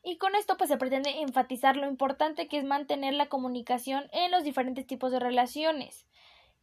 Y 0.03 0.17
con 0.17 0.35
esto 0.35 0.57
pues 0.57 0.69
se 0.69 0.77
pretende 0.77 1.21
enfatizar 1.21 1.77
lo 1.77 1.87
importante 1.87 2.49
que 2.49 2.59
es 2.59 2.65
mantener 2.65 3.15
la 3.15 3.29
comunicación 3.29 4.09
en 4.13 4.31
los 4.31 4.45
diferentes 4.45 4.87
tipos 4.87 5.13
de 5.13 5.19
relaciones. 5.19 6.07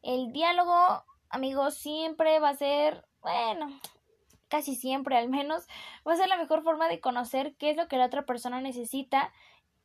El 0.02 0.32
diálogo, 0.32 1.04
amigos, 1.30 1.76
siempre 1.76 2.40
va 2.40 2.50
a 2.50 2.56
ser, 2.56 3.06
bueno, 3.22 3.80
casi 4.48 4.76
siempre 4.76 5.18
al 5.18 5.30
menos, 5.30 5.68
va 6.08 6.14
a 6.14 6.18
ser 6.18 6.28
la 6.28 6.38
mejor 6.38 6.64
forma 6.64 6.88
de 6.88 7.00
conocer 7.00 7.56
qué 7.56 7.70
es 7.70 7.78
lo 7.78 7.88
que 7.88 7.98
la 7.98 8.06
otra 8.06 8.26
persona 8.26 8.62
necesita 8.62 9.32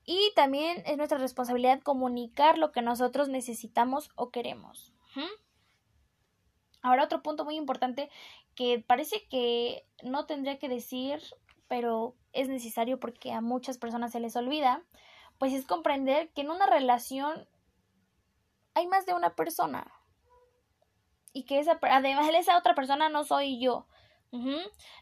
y 0.05 0.33
también 0.35 0.83
es 0.87 0.97
nuestra 0.97 1.19
responsabilidad 1.19 1.81
comunicar 1.81 2.59
lo 2.59 2.73
que 2.73 2.83
nosotros 2.83 3.29
necesitamos 3.29 4.11
o 4.17 4.31
queremos. 4.31 4.93
Ahora 6.83 7.05
otro 7.05 7.23
punto 7.23 7.45
muy 7.45 7.57
importante 7.57 8.11
que 8.57 8.83
parece 8.85 9.29
que 9.29 9.87
no 10.03 10.27
tendría 10.27 10.59
que 10.59 10.69
decir, 10.69 11.23
pero 11.69 12.17
es 12.33 12.49
necesario 12.49 12.99
porque 12.99 13.33
a 13.33 13.41
muchas 13.41 13.79
personas 13.79 14.13
se 14.13 14.21
les 14.21 14.35
olvida, 14.35 14.83
pues 15.39 15.53
es 15.53 15.65
comprender 15.65 16.31
que 16.31 16.41
en 16.41 16.51
una 16.51 16.67
relación 16.67 17.49
hay 18.75 18.87
más 18.89 19.07
de 19.07 19.15
una 19.15 19.37
persona 19.37 19.93
y 21.33 21.45
que 21.45 21.61
esa, 21.61 21.79
además 21.83 22.29
esa 22.35 22.59
otra 22.59 22.75
persona 22.75 23.09
no 23.09 23.25
soy 23.25 23.61
yo, 23.61 23.87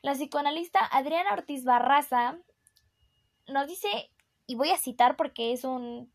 la 0.03 0.13
psicoanalista 0.13 0.81
Adriana 0.85 1.33
Ortiz 1.33 1.65
Barraza 1.65 2.37
nos 3.47 3.69
dice, 3.69 4.11
y 4.47 4.57
voy 4.57 4.71
a 4.71 4.79
citar 4.79 5.17
porque 5.17 5.53
es 5.53 5.65
un, 5.65 6.13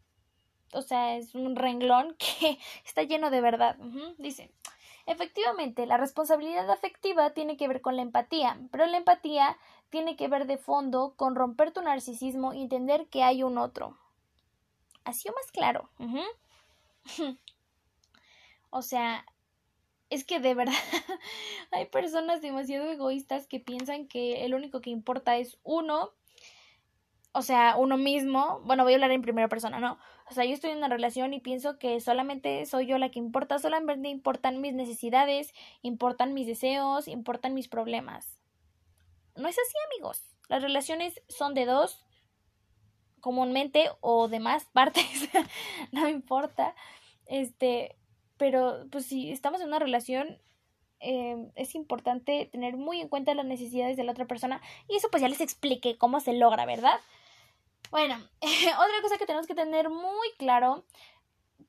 o 0.74 0.82
sea, 0.82 1.16
es 1.16 1.36
un 1.36 1.56
renglón 1.56 2.16
que 2.20 2.60
está 2.86 3.04
lleno 3.04 3.30
de 3.30 3.42
verdad. 3.42 3.78
Dice, 4.18 4.52
efectivamente, 5.06 5.86
la 5.86 5.98
responsabilidad 5.98 6.70
afectiva 6.70 7.32
tiene 7.32 7.58
que 7.58 7.68
ver 7.68 7.82
con 7.82 7.96
la 7.96 8.02
empatía, 8.02 8.60
pero 8.72 8.86
la 8.86 8.98
empatía 8.98 9.58
tiene 9.90 10.16
que 10.16 10.28
ver 10.28 10.48
de 10.48 10.58
fondo 10.58 11.14
con 11.16 11.36
romper 11.36 11.72
tu 11.72 11.82
narcisismo 11.82 12.54
y 12.54 12.64
entender 12.64 13.08
que 13.08 13.24
hay 13.24 13.44
un 13.44 13.58
otro. 13.58 13.98
Así 15.04 15.30
o 15.30 15.34
más 15.34 15.52
claro. 15.52 15.90
o 18.72 18.82
sea, 18.82 19.26
es 20.16 20.24
que 20.24 20.40
de 20.40 20.56
verdad 20.56 20.74
hay 21.72 21.86
personas 21.86 22.42
demasiado 22.42 22.90
egoístas 22.90 23.48
que 23.48 23.60
piensan 23.60 24.08
que 24.08 24.46
el 24.46 24.56
único 24.56 24.82
que 24.82 24.90
importa 24.90 25.38
es 25.38 25.60
uno, 25.64 26.12
o 27.34 27.42
sea, 27.42 27.76
uno 27.78 27.98
mismo. 27.98 28.62
Bueno, 28.64 28.84
voy 28.84 28.94
a 28.94 28.96
hablar 28.96 29.12
en 29.12 29.22
primera 29.22 29.50
persona, 29.50 29.80
¿no? 29.80 30.00
O 30.30 30.34
sea, 30.34 30.46
yo 30.46 30.54
estoy 30.54 30.72
en 30.72 30.78
una 30.78 30.88
relación 30.88 31.34
y 31.34 31.42
pienso 31.42 31.78
que 31.78 32.00
solamente 32.00 32.66
soy 32.66 32.88
yo 32.88 32.98
la 32.98 33.12
que 33.12 33.20
importa, 33.20 33.60
solamente 33.60 34.08
importan 34.08 34.62
mis 34.62 34.74
necesidades, 34.74 35.54
importan 35.82 36.34
mis 36.34 36.48
deseos, 36.48 37.08
importan 37.08 37.54
mis 37.54 37.68
problemas. 37.68 38.40
No 39.36 39.50
es 39.50 39.58
así, 39.60 39.76
amigos. 39.92 40.24
Las 40.48 40.64
relaciones 40.64 41.22
son 41.28 41.54
de 41.54 41.66
dos, 41.66 42.06
comúnmente, 43.20 43.90
o 44.00 44.30
de 44.30 44.40
más 44.40 44.66
partes, 44.74 45.30
no 45.92 46.08
importa. 46.08 46.74
Este, 47.26 47.98
pero 48.38 48.86
pues 48.92 49.06
si 49.06 49.32
estamos 49.32 49.62
en 49.62 49.68
una 49.68 49.80
relación 49.80 50.40
em, 51.00 51.52
es 51.56 51.76
importante 51.76 52.48
tener 52.52 52.78
muy 52.78 53.02
en 53.02 53.10
cuenta 53.10 53.34
las 53.34 53.46
necesidades 53.46 53.98
de 53.98 54.04
la 54.04 54.12
otra 54.12 54.26
persona 54.26 54.62
y 54.88 54.96
eso 54.96 55.10
pues 55.10 55.22
ya 55.22 55.30
les 55.30 55.42
expliqué 55.42 55.98
cómo 55.98 56.20
se 56.20 56.34
logra, 56.34 56.66
¿verdad? 56.66 57.00
Bueno, 57.92 58.16
otra 58.42 59.02
cosa 59.02 59.18
que 59.18 59.26
tenemos 59.26 59.48
que 59.48 59.56
tener 59.56 59.90
muy 59.90 60.32
claro 60.38 60.86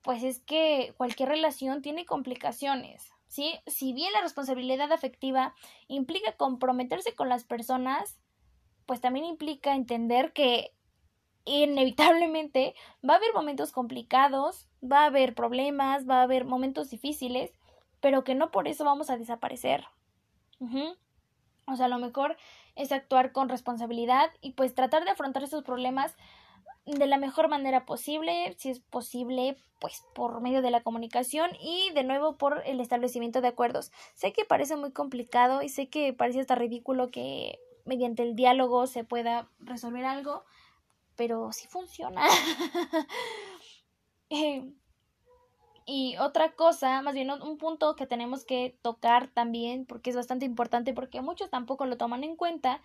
pues 0.02 0.22
es 0.22 0.38
que 0.40 0.94
cualquier 0.96 1.28
relación 1.28 1.82
tiene 1.82 2.06
complicaciones, 2.06 3.10
¿sí? 3.26 3.58
Si 3.66 3.92
bien 3.92 4.12
la 4.12 4.20
responsabilidad 4.20 4.92
afectiva 4.92 5.54
implica 5.88 6.36
comprometerse 6.36 7.14
con 7.14 7.28
las 7.28 7.42
personas, 7.42 8.16
pues 8.86 9.00
también 9.00 9.24
implica 9.24 9.74
entender 9.74 10.32
que 10.32 10.75
inevitablemente 11.46 12.74
va 13.08 13.14
a 13.14 13.16
haber 13.16 13.32
momentos 13.32 13.72
complicados, 13.72 14.68
va 14.82 15.02
a 15.02 15.06
haber 15.06 15.34
problemas, 15.34 16.08
va 16.08 16.20
a 16.20 16.22
haber 16.24 16.44
momentos 16.44 16.90
difíciles, 16.90 17.52
pero 18.00 18.24
que 18.24 18.34
no 18.34 18.50
por 18.50 18.68
eso 18.68 18.84
vamos 18.84 19.08
a 19.08 19.16
desaparecer. 19.16 19.84
O 21.66 21.76
sea, 21.76 21.88
lo 21.88 21.98
mejor 21.98 22.36
es 22.74 22.92
actuar 22.92 23.32
con 23.32 23.48
responsabilidad 23.48 24.30
y 24.40 24.52
pues 24.52 24.74
tratar 24.74 25.04
de 25.04 25.10
afrontar 25.10 25.42
esos 25.42 25.64
problemas 25.64 26.14
de 26.84 27.06
la 27.06 27.18
mejor 27.18 27.48
manera 27.48 27.84
posible, 27.84 28.54
si 28.58 28.70
es 28.70 28.78
posible, 28.78 29.56
pues 29.80 30.04
por 30.14 30.40
medio 30.40 30.62
de 30.62 30.70
la 30.70 30.82
comunicación 30.82 31.50
y 31.60 31.90
de 31.94 32.04
nuevo 32.04 32.36
por 32.36 32.62
el 32.64 32.80
establecimiento 32.80 33.40
de 33.40 33.48
acuerdos. 33.48 33.90
Sé 34.14 34.32
que 34.32 34.44
parece 34.44 34.76
muy 34.76 34.92
complicado 34.92 35.62
y 35.62 35.68
sé 35.68 35.88
que 35.88 36.12
parece 36.12 36.40
hasta 36.40 36.54
ridículo 36.54 37.10
que 37.10 37.58
mediante 37.84 38.22
el 38.22 38.36
diálogo 38.36 38.86
se 38.86 39.04
pueda 39.04 39.48
resolver 39.58 40.04
algo, 40.04 40.44
pero 41.16 41.52
sí 41.52 41.66
funciona. 41.68 42.22
Eh, 44.28 44.72
y 45.88 46.16
otra 46.16 46.50
cosa, 46.50 47.00
más 47.00 47.14
bien 47.14 47.30
un 47.30 47.58
punto 47.58 47.94
que 47.94 48.08
tenemos 48.08 48.44
que 48.44 48.76
tocar 48.82 49.28
también, 49.28 49.86
porque 49.86 50.10
es 50.10 50.16
bastante 50.16 50.44
importante, 50.44 50.92
porque 50.92 51.20
muchos 51.20 51.48
tampoco 51.48 51.86
lo 51.86 51.96
toman 51.96 52.24
en 52.24 52.34
cuenta, 52.34 52.82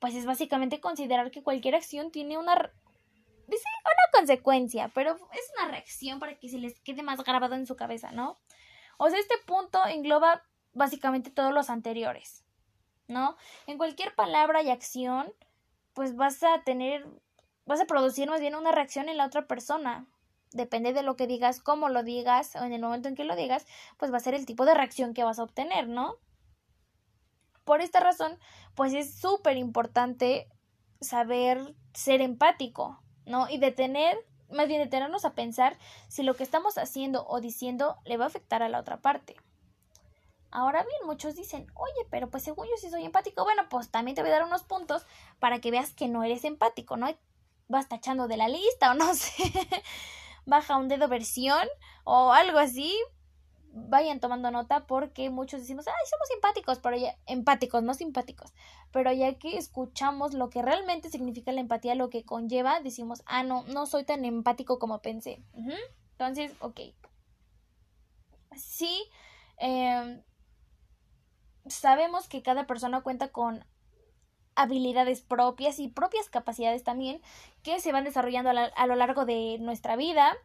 pues 0.00 0.16
es 0.16 0.26
básicamente 0.26 0.80
considerar 0.80 1.30
que 1.30 1.44
cualquier 1.44 1.76
acción 1.76 2.10
tiene 2.10 2.38
una, 2.38 2.56
dice, 3.46 3.62
una 3.84 4.18
consecuencia, 4.18 4.90
pero 4.92 5.14
es 5.14 5.52
una 5.56 5.70
reacción 5.70 6.18
para 6.18 6.40
que 6.40 6.48
se 6.48 6.58
les 6.58 6.80
quede 6.80 7.04
más 7.04 7.22
grabado 7.22 7.54
en 7.54 7.68
su 7.68 7.76
cabeza, 7.76 8.10
¿no? 8.10 8.36
O 8.98 9.08
sea, 9.08 9.20
este 9.20 9.36
punto 9.46 9.86
engloba 9.86 10.42
básicamente 10.72 11.30
todos 11.30 11.54
los 11.54 11.70
anteriores, 11.70 12.44
¿no? 13.06 13.36
En 13.68 13.78
cualquier 13.78 14.12
palabra 14.16 14.60
y 14.62 14.70
acción, 14.70 15.32
pues 15.94 16.16
vas 16.16 16.42
a 16.42 16.64
tener 16.64 17.06
vas 17.70 17.80
a 17.80 17.86
producir 17.86 18.28
más 18.28 18.40
bien 18.40 18.56
una 18.56 18.72
reacción 18.72 19.08
en 19.08 19.16
la 19.16 19.24
otra 19.24 19.46
persona. 19.46 20.04
Depende 20.50 20.92
de 20.92 21.04
lo 21.04 21.14
que 21.14 21.28
digas, 21.28 21.60
cómo 21.60 21.88
lo 21.88 22.02
digas, 22.02 22.56
o 22.56 22.64
en 22.64 22.72
el 22.72 22.80
momento 22.80 23.06
en 23.06 23.14
que 23.14 23.22
lo 23.22 23.36
digas, 23.36 23.64
pues 23.96 24.12
va 24.12 24.16
a 24.16 24.20
ser 24.20 24.34
el 24.34 24.44
tipo 24.44 24.64
de 24.64 24.74
reacción 24.74 25.14
que 25.14 25.22
vas 25.22 25.38
a 25.38 25.44
obtener, 25.44 25.86
¿no? 25.86 26.16
Por 27.64 27.80
esta 27.80 28.00
razón, 28.00 28.40
pues 28.74 28.92
es 28.92 29.14
súper 29.14 29.56
importante 29.56 30.48
saber 31.00 31.76
ser 31.94 32.20
empático, 32.22 33.00
¿no? 33.24 33.48
Y 33.48 33.58
detener, 33.58 34.18
más 34.50 34.66
bien 34.66 34.82
detenernos 34.82 35.24
a 35.24 35.34
pensar 35.34 35.78
si 36.08 36.24
lo 36.24 36.34
que 36.34 36.42
estamos 36.42 36.76
haciendo 36.76 37.24
o 37.28 37.40
diciendo 37.40 37.98
le 38.04 38.16
va 38.16 38.24
a 38.24 38.28
afectar 38.28 38.64
a 38.64 38.68
la 38.68 38.80
otra 38.80 39.00
parte. 39.00 39.36
Ahora 40.50 40.82
bien, 40.82 41.06
muchos 41.06 41.36
dicen, 41.36 41.68
oye, 41.74 42.08
pero 42.10 42.30
pues 42.30 42.42
según 42.42 42.66
yo 42.66 42.76
sí 42.78 42.90
soy 42.90 43.04
empático. 43.04 43.44
Bueno, 43.44 43.68
pues 43.70 43.92
también 43.92 44.16
te 44.16 44.22
voy 44.22 44.32
a 44.32 44.34
dar 44.34 44.44
unos 44.44 44.64
puntos 44.64 45.06
para 45.38 45.60
que 45.60 45.70
veas 45.70 45.94
que 45.94 46.08
no 46.08 46.24
eres 46.24 46.42
empático, 46.42 46.96
¿no? 46.96 47.06
Vas 47.70 47.88
tachando 47.88 48.28
de 48.28 48.36
la 48.36 48.48
lista 48.48 48.90
o 48.90 48.94
no 48.94 49.14
sé, 49.14 49.52
baja 50.44 50.76
un 50.76 50.88
dedo 50.88 51.08
versión 51.08 51.66
o 52.04 52.32
algo 52.32 52.58
así, 52.58 52.94
vayan 53.72 54.20
tomando 54.20 54.50
nota 54.50 54.86
porque 54.86 55.30
muchos 55.30 55.60
decimos, 55.60 55.86
ay, 55.86 56.06
somos 56.10 56.28
simpáticos, 56.28 56.78
pero 56.80 56.96
ya, 56.96 57.16
empáticos, 57.26 57.82
no 57.82 57.94
simpáticos, 57.94 58.52
pero 58.90 59.12
ya 59.12 59.34
que 59.34 59.56
escuchamos 59.56 60.34
lo 60.34 60.50
que 60.50 60.62
realmente 60.62 61.08
significa 61.10 61.52
la 61.52 61.60
empatía, 61.60 61.94
lo 61.94 62.10
que 62.10 62.24
conlleva, 62.24 62.80
decimos, 62.80 63.22
ah, 63.26 63.44
no, 63.44 63.62
no 63.68 63.86
soy 63.86 64.04
tan 64.04 64.24
empático 64.24 64.78
como 64.78 65.00
pensé. 65.00 65.42
Entonces, 66.12 66.52
ok. 66.60 66.80
Sí, 68.56 69.04
em, 69.58 70.22
sabemos 71.66 72.28
que 72.28 72.42
cada 72.42 72.66
persona 72.66 73.02
cuenta 73.02 73.28
con 73.28 73.64
habilidades 74.60 75.20
propias 75.22 75.78
y 75.78 75.88
propias 75.88 76.28
capacidades 76.28 76.84
también 76.84 77.20
que 77.62 77.80
se 77.80 77.92
van 77.92 78.04
desarrollando 78.04 78.50
a, 78.50 78.86
lo 78.86 78.94
largo 78.96 79.24
de 79.24 79.58
nuestra 79.60 79.96
vida, 79.96 80.36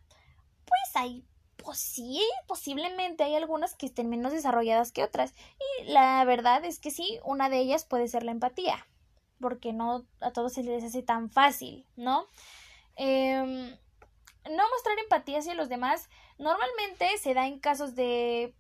pues 0.65 0.95
hay 0.95 1.23
pues 1.57 1.79
sí, 1.79 2.21
posiblemente 2.45 3.23
hay 3.23 3.35
algunas 3.35 3.73
que 3.73 3.87
estén 3.87 4.07
menos 4.07 4.31
desarrolladas 4.31 4.91
que 4.91 5.03
otras. 5.03 5.33
Y 5.81 5.91
la 5.91 6.23
verdad 6.23 6.63
es 6.63 6.77
que 6.77 6.91
sí, 6.91 7.19
una 7.23 7.49
de 7.49 7.57
ellas 7.57 7.85
puede 7.85 8.07
ser 8.07 8.21
la 8.21 8.29
empatía, 8.29 8.85
porque 9.41 9.73
no 9.73 10.05
a 10.21 10.31
todos 10.31 10.53
se 10.53 10.61
les 10.61 10.83
hace 10.83 11.01
tan 11.01 11.31
fácil, 11.31 11.87
¿no? 11.95 12.27
Em, 12.97 13.75
no 14.49 14.69
mostrar 14.69 14.99
empatía 14.99 15.39
hacia 15.39 15.55
los 15.55 15.67
demás 15.67 16.07
normalmente 16.37 17.17
se 17.17 17.33
da 17.33 17.47
en 17.47 17.59
casos 17.59 17.95
de 17.95 18.53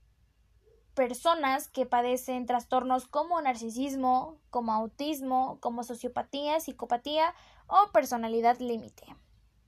personas 0.95 1.67
que 1.67 1.85
padecen 1.85 2.45
trastornos 2.45 3.07
como 3.07 3.39
narcisismo, 3.41 4.39
como 4.49 4.73
autismo, 4.73 5.59
como 5.59 5.83
sociopatía, 5.83 6.59
psicopatía 6.59 7.35
o 7.67 7.91
personalidad 7.91 8.57
límite. 8.59 9.05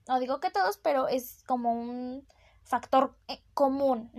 No 0.08 0.20
digo 0.20 0.40
que 0.40 0.50
todos, 0.50 0.78
pero 0.78 1.08
es 1.08 1.44
como 1.46 1.74
un 1.74 2.26
factor 2.64 3.16
eh, 3.28 3.44
común. 3.54 4.10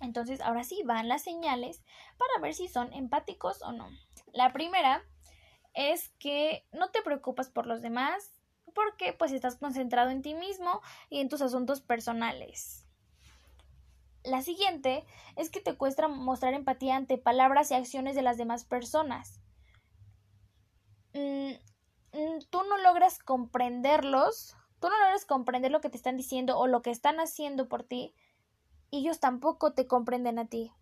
Entonces, 0.00 0.40
ahora 0.42 0.62
sí 0.62 0.82
van 0.84 1.08
las 1.08 1.22
señales 1.22 1.82
para 2.18 2.40
ver 2.42 2.54
si 2.54 2.68
son 2.68 2.92
empáticos 2.92 3.62
o 3.62 3.72
no. 3.72 3.88
La 4.32 4.52
primera 4.52 5.02
es 5.72 6.10
que 6.18 6.66
no 6.72 6.90
te 6.90 7.02
preocupas 7.02 7.48
por 7.48 7.66
los 7.66 7.80
demás 7.80 8.32
porque 8.74 9.14
pues 9.14 9.32
estás 9.32 9.56
concentrado 9.56 10.10
en 10.10 10.20
ti 10.20 10.34
mismo 10.34 10.82
y 11.08 11.20
en 11.20 11.28
tus 11.30 11.40
asuntos 11.40 11.80
personales. 11.80 12.85
La 14.26 14.42
siguiente 14.42 15.06
es 15.36 15.50
que 15.50 15.60
te 15.60 15.76
cuesta 15.76 16.08
mostrar 16.08 16.52
empatía 16.52 16.96
ante 16.96 17.16
palabras 17.16 17.70
y 17.70 17.74
acciones 17.74 18.16
de 18.16 18.22
las 18.22 18.36
demás 18.36 18.64
personas. 18.64 19.40
Mm, 21.14 21.52
mm, 22.12 22.38
tú 22.50 22.62
no 22.64 22.76
logras 22.78 23.20
comprenderlos, 23.20 24.56
tú 24.80 24.88
no 24.88 24.98
logras 24.98 25.24
comprender 25.26 25.70
lo 25.70 25.80
que 25.80 25.90
te 25.90 25.96
están 25.96 26.16
diciendo 26.16 26.58
o 26.58 26.66
lo 26.66 26.82
que 26.82 26.90
están 26.90 27.20
haciendo 27.20 27.68
por 27.68 27.84
ti 27.84 28.14
y 28.90 28.98
ellos 28.98 29.20
tampoco 29.20 29.74
te 29.74 29.86
comprenden 29.86 30.40
a 30.40 30.46
ti. 30.46 30.72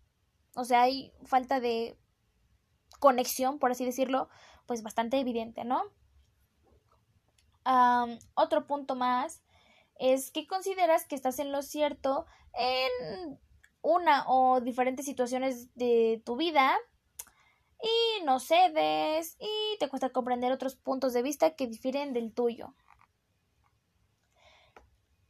O 0.55 0.65
sea, 0.65 0.81
hay 0.81 1.13
falta 1.23 1.59
de 1.59 1.99
conexión, 2.99 3.59
por 3.59 3.69
así 3.69 3.85
decirlo, 3.85 4.27
pues 4.65 4.81
bastante 4.81 5.19
evidente, 5.19 5.63
¿no? 5.65 5.83
otro 8.35 8.67
punto 8.67 8.93
más 8.93 9.41
es 9.95 10.31
que 10.31 10.47
consideras 10.47 11.05
que 11.05 11.15
estás 11.15 11.39
en 11.39 11.51
lo 11.51 11.61
cierto 11.61 12.25
en 12.53 13.39
una 13.81 14.25
o 14.27 14.61
diferentes 14.61 15.05
situaciones 15.05 15.73
de 15.75 16.21
tu 16.25 16.35
vida 16.35 16.75
y 17.81 18.23
no 18.23 18.39
cedes 18.39 19.37
y 19.39 19.77
te 19.79 19.89
cuesta 19.89 20.09
comprender 20.09 20.51
otros 20.51 20.75
puntos 20.75 21.13
de 21.13 21.21
vista 21.21 21.55
que 21.55 21.67
difieren 21.67 22.13
del 22.13 22.33
tuyo. 22.33 22.73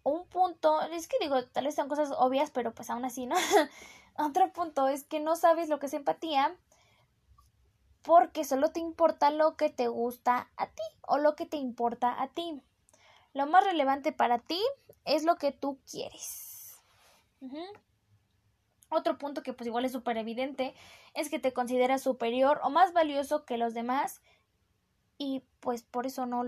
Un 0.03 0.27
punto, 0.27 0.81
es 0.81 1.07
que 1.07 1.17
digo, 1.19 1.45
tal 1.47 1.65
vez 1.65 1.75
sean 1.75 1.89
cosas 1.89 2.11
obvias, 2.15 2.51
pero 2.51 2.73
pues 2.73 2.89
aún 2.89 3.05
así, 3.05 3.25
¿no? 3.25 3.35
Otro 4.17 4.53
punto 4.53 4.87
es 4.87 5.03
que 5.03 5.19
no 5.19 5.35
sabes 5.35 5.67
lo 5.67 5.79
que 5.79 5.87
es 5.87 5.93
empatía 5.93 6.55
porque 8.03 8.45
solo 8.45 8.69
te 8.71 8.79
importa 8.79 9.31
lo 9.31 9.57
que 9.57 9.69
te 9.69 9.87
gusta 9.87 10.49
a 10.57 10.67
ti 10.67 10.83
o 11.01 11.17
lo 11.17 11.35
que 11.35 11.47
te 11.47 11.57
importa 11.57 12.21
a 12.21 12.27
ti. 12.27 12.61
Lo 13.35 13.45
más 13.45 13.65
relevante 13.65 14.13
para 14.13 14.39
ti 14.39 14.63
es 15.03 15.25
lo 15.25 15.35
que 15.35 15.51
tú 15.51 15.77
quieres. 15.91 16.81
Otro 18.89 19.17
punto 19.17 19.43
que 19.43 19.51
pues 19.51 19.67
igual 19.67 19.83
es 19.83 19.91
súper 19.91 20.17
evidente 20.17 20.73
es 21.13 21.29
que 21.29 21.37
te 21.37 21.51
consideras 21.51 22.01
superior 22.01 22.61
o 22.63 22.69
más 22.69 22.93
valioso 22.93 23.43
que 23.43 23.57
los 23.57 23.73
demás 23.73 24.21
y 25.17 25.43
pues 25.59 25.83
por 25.83 26.05
eso 26.05 26.25
no 26.25 26.45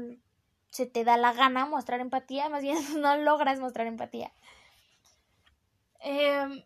se 0.71 0.85
te 0.85 1.03
da 1.03 1.17
la 1.17 1.33
gana 1.33 1.65
mostrar 1.65 1.99
empatía, 1.99 2.47
más 2.47 2.61
bien 2.61 2.77
no 3.01 3.17
logras 3.17 3.59
mostrar 3.59 3.85
empatía. 3.85 4.31
Em, 5.99 6.63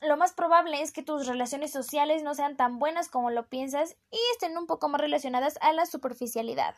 lo 0.00 0.16
más 0.16 0.32
probable 0.32 0.80
es 0.80 0.92
que 0.92 1.02
tus 1.02 1.26
relaciones 1.26 1.70
sociales 1.70 2.22
no 2.22 2.34
sean 2.34 2.56
tan 2.56 2.78
buenas 2.78 3.10
como 3.10 3.30
lo 3.30 3.50
piensas 3.50 3.98
y 4.10 4.18
estén 4.32 4.56
un 4.56 4.66
poco 4.66 4.88
más 4.88 5.02
relacionadas 5.02 5.58
a 5.60 5.74
la 5.74 5.84
superficialidad. 5.84 6.74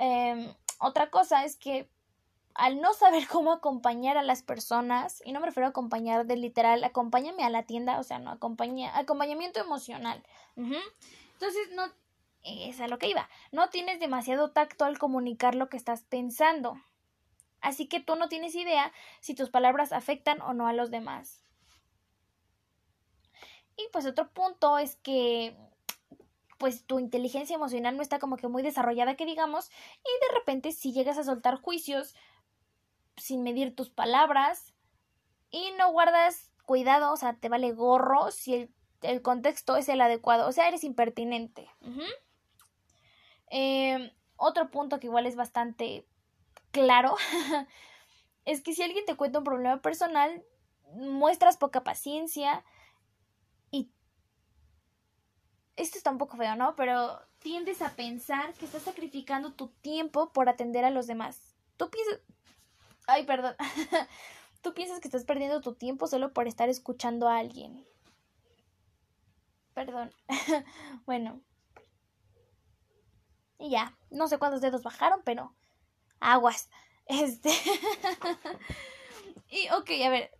Eh, 0.00 0.52
otra 0.80 1.10
cosa 1.10 1.44
es 1.44 1.56
que 1.56 1.88
al 2.54 2.80
no 2.80 2.92
saber 2.94 3.26
cómo 3.30 3.52
acompañar 3.52 4.16
a 4.16 4.22
las 4.22 4.42
personas, 4.42 5.22
y 5.24 5.32
no 5.32 5.40
me 5.40 5.46
refiero 5.46 5.66
a 5.66 5.70
acompañar 5.70 6.26
de 6.26 6.36
literal, 6.36 6.82
acompáñame 6.82 7.44
a 7.44 7.50
la 7.50 7.62
tienda, 7.62 8.00
o 8.00 8.02
sea, 8.02 8.18
no, 8.18 8.30
acompaña, 8.30 8.96
acompañamiento 8.98 9.60
emocional. 9.60 10.22
Entonces, 10.56 11.70
no, 11.72 11.84
es 12.42 12.80
a 12.80 12.88
lo 12.88 12.98
que 12.98 13.08
iba, 13.08 13.28
no 13.52 13.68
tienes 13.70 14.00
demasiado 14.00 14.50
tacto 14.50 14.84
al 14.84 14.98
comunicar 14.98 15.54
lo 15.54 15.68
que 15.68 15.76
estás 15.76 16.02
pensando. 16.02 16.80
Así 17.60 17.86
que 17.86 18.00
tú 18.00 18.16
no 18.16 18.28
tienes 18.28 18.54
idea 18.54 18.90
si 19.20 19.34
tus 19.34 19.50
palabras 19.50 19.92
afectan 19.92 20.40
o 20.40 20.54
no 20.54 20.66
a 20.66 20.72
los 20.72 20.90
demás. 20.90 21.44
Y 23.76 23.86
pues 23.92 24.06
otro 24.06 24.30
punto 24.30 24.78
es 24.78 24.96
que 24.96 25.56
pues 26.60 26.84
tu 26.84 26.98
inteligencia 26.98 27.56
emocional 27.56 27.96
no 27.96 28.02
está 28.02 28.18
como 28.18 28.36
que 28.36 28.46
muy 28.46 28.62
desarrollada 28.62 29.16
que 29.16 29.24
digamos 29.24 29.70
y 29.70 30.28
de 30.28 30.38
repente 30.38 30.72
si 30.72 30.92
llegas 30.92 31.16
a 31.16 31.24
soltar 31.24 31.56
juicios 31.56 32.14
sin 33.16 33.42
medir 33.42 33.74
tus 33.74 33.88
palabras 33.88 34.74
y 35.50 35.72
no 35.78 35.90
guardas 35.90 36.50
cuidado, 36.66 37.12
o 37.12 37.16
sea, 37.16 37.32
te 37.32 37.48
vale 37.48 37.72
gorro 37.72 38.30
si 38.30 38.70
el, 39.00 39.22
contexto 39.22 39.76
es 39.76 39.88
el 39.88 40.02
adecuado, 40.02 40.46
o 40.46 40.52
sea, 40.52 40.68
eres 40.68 40.84
impertinente. 40.84 41.66
Em, 43.46 44.10
otro 44.36 44.70
punto 44.70 45.00
que 45.00 45.06
igual 45.06 45.24
es 45.24 45.36
bastante 45.36 46.06
claro 46.72 47.16
es 48.44 48.62
que 48.62 48.74
si 48.74 48.82
alguien 48.82 49.06
te 49.06 49.16
cuenta 49.16 49.38
un 49.38 49.44
problema 49.44 49.80
personal, 49.80 50.44
muestras 50.92 51.56
poca 51.56 51.82
paciencia, 51.82 52.64
esto 55.80 55.96
está 55.96 56.10
un 56.10 56.18
poco 56.18 56.36
feo, 56.36 56.56
¿no? 56.56 56.76
Pero 56.76 57.20
tiendes 57.38 57.80
a 57.82 57.90
pensar 57.96 58.52
que 58.54 58.66
estás 58.66 58.82
sacrificando 58.82 59.52
tu 59.52 59.68
tiempo 59.68 60.32
por 60.32 60.48
atender 60.48 60.84
a 60.84 60.90
los 60.90 61.06
demás. 61.06 61.54
Tú 61.76 61.90
piensas... 61.90 62.20
Ay, 63.06 63.24
perdón. 63.24 63.56
Tú 64.62 64.74
piensas 64.74 65.00
que 65.00 65.08
estás 65.08 65.24
perdiendo 65.24 65.62
tu 65.62 65.74
tiempo 65.74 66.06
solo 66.06 66.34
por 66.34 66.46
estar 66.46 66.68
escuchando 66.68 67.28
a 67.28 67.38
alguien. 67.38 67.86
Perdón. 69.72 70.12
bueno. 71.06 71.40
Y 73.58 73.70
ya. 73.70 73.96
No 74.10 74.28
sé 74.28 74.38
cuántos 74.38 74.60
dedos 74.60 74.82
bajaron, 74.82 75.22
pero... 75.24 75.54
Aguas. 76.20 76.68
Este... 77.06 77.50
y 79.48 79.68
ok, 79.70 79.90
a 80.06 80.10
ver. 80.10 80.30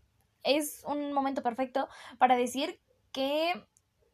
Es 0.45 0.85
un 0.87 1.13
momento 1.13 1.43
perfecto 1.43 1.89
para 2.19 2.37
decir 2.37 2.81
que 3.11 3.67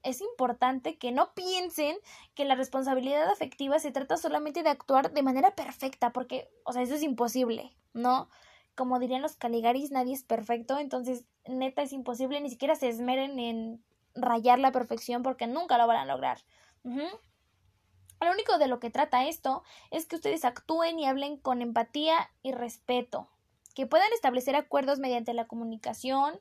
es 0.06 0.20
importante 0.20 0.98
que 0.98 1.10
no 1.10 1.34
piensen 1.34 1.96
que 2.34 2.44
la 2.44 2.54
responsabilidad 2.54 3.28
afectiva 3.28 3.78
se 3.80 3.90
trata 3.90 4.16
solamente 4.16 4.62
de 4.62 4.70
actuar 4.70 5.12
de 5.12 5.22
manera 5.22 5.54
perfecta, 5.54 6.12
porque, 6.12 6.48
o 6.64 6.72
sea, 6.72 6.82
eso 6.82 6.94
es 6.94 7.02
imposible, 7.02 7.76
¿no? 7.92 8.28
Como 8.76 9.00
dirían 9.00 9.22
los 9.22 9.36
Caligaris, 9.36 9.90
nadie 9.90 10.14
es 10.14 10.22
perfecto, 10.22 10.78
entonces, 10.78 11.24
neta, 11.46 11.82
es 11.82 11.92
imposible, 11.92 12.40
ni 12.40 12.50
siquiera 12.50 12.76
se 12.76 12.88
esmeren 12.88 13.38
en 13.40 13.84
rayar 14.14 14.60
la 14.60 14.70
perfección 14.70 15.22
porque 15.22 15.48
nunca 15.48 15.76
lo 15.76 15.86
van 15.86 15.98
a 15.98 16.06
lograr. 16.06 16.38
Lo 16.84 18.30
único 18.30 18.58
de 18.58 18.68
lo 18.68 18.78
que 18.78 18.90
trata 18.90 19.26
esto 19.26 19.64
es 19.90 20.06
que 20.06 20.16
ustedes 20.16 20.44
actúen 20.44 21.00
y 21.00 21.06
hablen 21.06 21.36
con 21.36 21.62
empatía 21.62 22.30
y 22.42 22.52
respeto, 22.52 23.28
que 23.74 23.86
puedan 23.86 24.12
establecer 24.12 24.54
acuerdos 24.54 25.00
mediante 25.00 25.34
la 25.34 25.48
comunicación, 25.48 26.40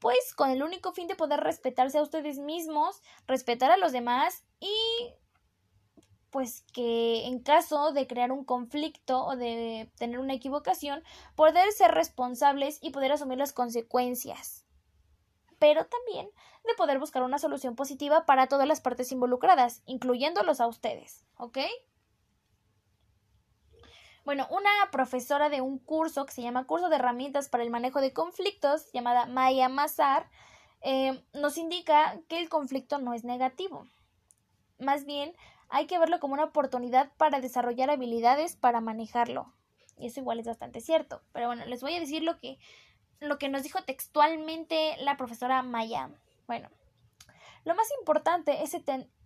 pues 0.00 0.34
con 0.34 0.50
el 0.50 0.62
único 0.62 0.92
fin 0.92 1.06
de 1.06 1.14
poder 1.14 1.40
respetarse 1.40 1.98
a 1.98 2.02
ustedes 2.02 2.38
mismos, 2.38 3.00
respetar 3.26 3.70
a 3.70 3.76
los 3.76 3.92
demás 3.92 4.44
y 4.58 4.74
pues 6.30 6.64
que 6.72 7.26
en 7.26 7.40
caso 7.40 7.92
de 7.92 8.06
crear 8.06 8.32
un 8.32 8.44
conflicto 8.44 9.24
o 9.24 9.36
de 9.36 9.90
tener 9.98 10.18
una 10.18 10.34
equivocación, 10.34 11.02
poder 11.34 11.70
ser 11.72 11.90
responsables 11.90 12.78
y 12.80 12.90
poder 12.90 13.12
asumir 13.12 13.38
las 13.38 13.52
consecuencias. 13.52 14.64
Pero 15.58 15.86
también 15.86 16.30
de 16.64 16.74
poder 16.74 16.98
buscar 16.98 17.22
una 17.22 17.38
solución 17.38 17.74
positiva 17.74 18.24
para 18.26 18.46
todas 18.46 18.66
las 18.66 18.80
partes 18.80 19.12
involucradas, 19.12 19.82
incluyéndolos 19.86 20.60
a 20.60 20.66
ustedes, 20.66 21.26
¿ok? 21.36 21.58
Bueno, 24.30 24.46
una 24.50 24.70
profesora 24.92 25.48
de 25.48 25.60
un 25.60 25.80
curso 25.80 26.24
que 26.24 26.32
se 26.32 26.40
llama 26.40 26.64
Curso 26.64 26.88
de 26.88 26.94
Herramientas 26.94 27.48
para 27.48 27.64
el 27.64 27.70
Manejo 27.70 28.00
de 28.00 28.12
Conflictos, 28.12 28.92
llamada 28.92 29.26
Maya 29.26 29.68
Mazar, 29.68 30.30
eh, 30.82 31.24
nos 31.32 31.58
indica 31.58 32.16
que 32.28 32.38
el 32.38 32.48
conflicto 32.48 32.98
no 32.98 33.12
es 33.12 33.24
negativo. 33.24 33.88
Más 34.78 35.04
bien, 35.04 35.34
hay 35.68 35.88
que 35.88 35.98
verlo 35.98 36.20
como 36.20 36.34
una 36.34 36.44
oportunidad 36.44 37.10
para 37.16 37.40
desarrollar 37.40 37.90
habilidades 37.90 38.54
para 38.54 38.80
manejarlo. 38.80 39.52
Y 39.98 40.06
eso 40.06 40.20
igual 40.20 40.38
es 40.38 40.46
bastante 40.46 40.80
cierto. 40.80 41.22
Pero 41.32 41.48
bueno, 41.48 41.66
les 41.66 41.82
voy 41.82 41.96
a 41.96 42.00
decir 42.00 42.22
lo 42.22 42.38
que, 42.38 42.60
lo 43.18 43.36
que 43.36 43.48
nos 43.48 43.64
dijo 43.64 43.82
textualmente 43.82 44.96
la 45.00 45.16
profesora 45.16 45.64
Maya. 45.64 46.08
Bueno, 46.46 46.68
lo 47.64 47.74
más 47.74 47.88
importante 47.98 48.62
es 48.62 48.74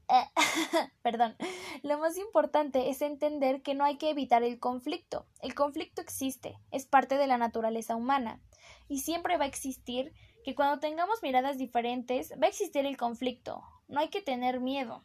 perdón, 1.03 1.37
lo 1.83 1.99
más 1.99 2.19
importante 2.19 2.91
es 2.91 3.03
entender 3.03 3.63
que 3.63 3.75
no 3.75 3.85
hay 3.85 3.97
que 3.97 4.11
evitar 4.11 4.43
el 4.43 4.59
conflicto. 4.59 5.27
El 5.41 5.55
conflicto 5.55 6.01
existe, 6.01 6.59
es 6.71 6.87
parte 6.87 7.17
de 7.17 7.27
la 7.27 7.39
naturaleza 7.39 7.97
humana 7.97 8.41
y 8.89 9.01
siempre 9.01 9.37
va 9.37 9.45
a 9.45 9.49
existir 9.49 10.13
que 10.45 10.55
cuando 10.55 10.79
tengamos 10.79 11.23
miradas 11.23 11.59
diferentes 11.59 12.33
va 12.33 12.47
a 12.47 12.51
existir 12.51 12.85
el 12.87 12.97
conflicto. 12.97 13.63
No 13.89 14.01
hay 14.01 14.09
que 14.09 14.23
tener 14.23 14.61
miedo, 14.61 15.05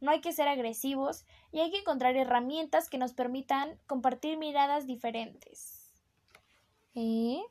no 0.00 0.10
hay 0.10 0.20
que 0.20 0.32
ser 0.32 0.48
agresivos 0.48 1.24
y 1.52 1.60
hay 1.60 1.70
que 1.70 1.78
encontrar 1.78 2.16
herramientas 2.16 2.88
que 2.88 2.98
nos 2.98 3.12
permitan 3.12 3.78
compartir 3.86 4.36
miradas 4.38 4.86
diferentes. 4.86 5.92
¿Eh? 6.94 7.42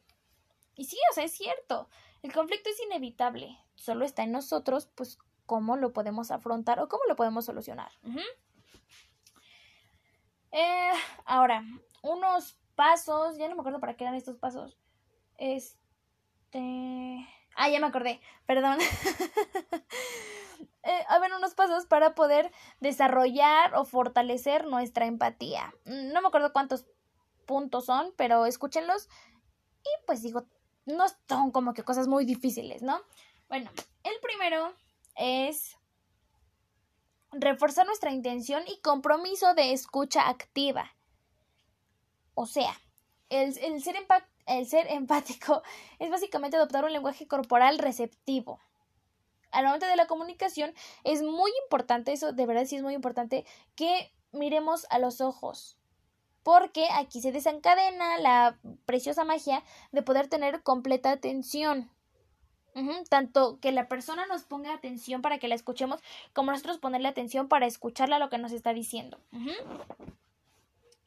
Y 0.75 0.85
sí, 0.85 0.97
o 1.11 1.13
sea, 1.13 1.23
es 1.23 1.31
cierto. 1.31 1.89
El 2.23 2.33
conflicto 2.33 2.69
es 2.69 2.81
inevitable. 2.81 3.57
Solo 3.75 4.05
está 4.05 4.23
en 4.23 4.31
nosotros, 4.31 4.89
pues, 4.95 5.17
cómo 5.45 5.77
lo 5.77 5.93
podemos 5.93 6.31
afrontar 6.31 6.79
o 6.79 6.87
cómo 6.87 7.03
lo 7.07 7.15
podemos 7.15 7.45
solucionar. 7.45 7.91
Eh, 10.51 10.91
ahora, 11.25 11.63
unos 12.01 12.57
pasos, 12.75 13.37
ya 13.37 13.47
no 13.47 13.55
me 13.55 13.61
acuerdo 13.61 13.79
para 13.79 13.95
qué 13.95 14.03
eran 14.03 14.15
estos 14.15 14.37
pasos. 14.37 14.77
Este... 15.37 17.27
Ah, 17.57 17.69
ya 17.69 17.79
me 17.79 17.87
acordé, 17.87 18.19
perdón. 18.45 18.77
eh, 20.83 21.05
a 21.07 21.19
ver, 21.19 21.33
unos 21.33 21.55
pasos 21.55 21.85
para 21.85 22.15
poder 22.15 22.51
desarrollar 22.81 23.75
o 23.75 23.85
fortalecer 23.85 24.65
nuestra 24.65 25.05
empatía. 25.05 25.73
No 25.85 26.21
me 26.21 26.27
acuerdo 26.27 26.51
cuántos 26.51 26.85
puntos 27.45 27.85
son, 27.85 28.13
pero 28.17 28.45
escúchenlos. 28.45 29.07
Y 29.83 30.05
pues 30.05 30.21
digo, 30.21 30.45
no 30.85 31.05
son 31.29 31.51
como 31.51 31.73
que 31.73 31.83
cosas 31.83 32.07
muy 32.07 32.25
difíciles, 32.25 32.81
¿no? 32.81 33.01
Bueno, 33.47 33.71
el 34.03 34.19
primero 34.21 34.73
es 35.15 35.77
reforzar 37.31 37.85
nuestra 37.85 38.11
intención 38.11 38.63
y 38.67 38.79
compromiso 38.81 39.53
de 39.53 39.73
escucha 39.73 40.29
activa. 40.29 40.95
O 42.33 42.45
sea, 42.45 42.73
el, 43.29 43.53
ser 43.53 43.95
el 44.45 44.67
ser 44.67 44.87
empático 44.91 45.61
es 45.99 46.09
básicamente 46.09 46.57
adoptar 46.57 46.85
un 46.85 46.93
lenguaje 46.93 47.27
corporal 47.27 47.79
receptivo. 47.79 48.59
Al 49.51 49.65
momento 49.65 49.85
de 49.85 49.95
la 49.95 50.07
comunicación 50.07 50.73
es 51.03 51.21
muy 51.21 51.51
importante, 51.63 52.11
eso 52.11 52.33
de 52.33 52.45
verdad 52.45 52.65
sí 52.65 52.75
es 52.75 52.83
muy 52.83 52.93
importante, 52.93 53.45
que 53.75 54.11
miremos 54.31 54.85
a 54.89 54.99
los 54.99 55.21
ojos. 55.21 55.77
Porque 56.43 56.87
aquí 56.91 57.21
se 57.21 57.31
desencadena 57.31 58.19
la 58.19 58.59
preciosa 58.85 59.23
magia 59.23 59.63
de 59.91 60.03
poder 60.03 60.27
tener 60.27 60.61
completa 60.61 61.11
atención 61.11 61.89
tanto 63.09 63.59
que 63.59 63.71
la 63.71 63.87
persona 63.87 64.25
nos 64.25 64.43
ponga 64.43 64.73
atención 64.73 65.21
para 65.21 65.37
que 65.37 65.47
la 65.47 65.55
escuchemos, 65.55 66.01
como 66.33 66.51
nosotros 66.51 66.77
ponerle 66.77 67.07
atención 67.07 67.47
para 67.47 67.65
escucharla 67.65 68.19
lo 68.19 68.29
que 68.29 68.37
nos 68.37 68.51
está 68.51 68.73
diciendo. 68.73 69.19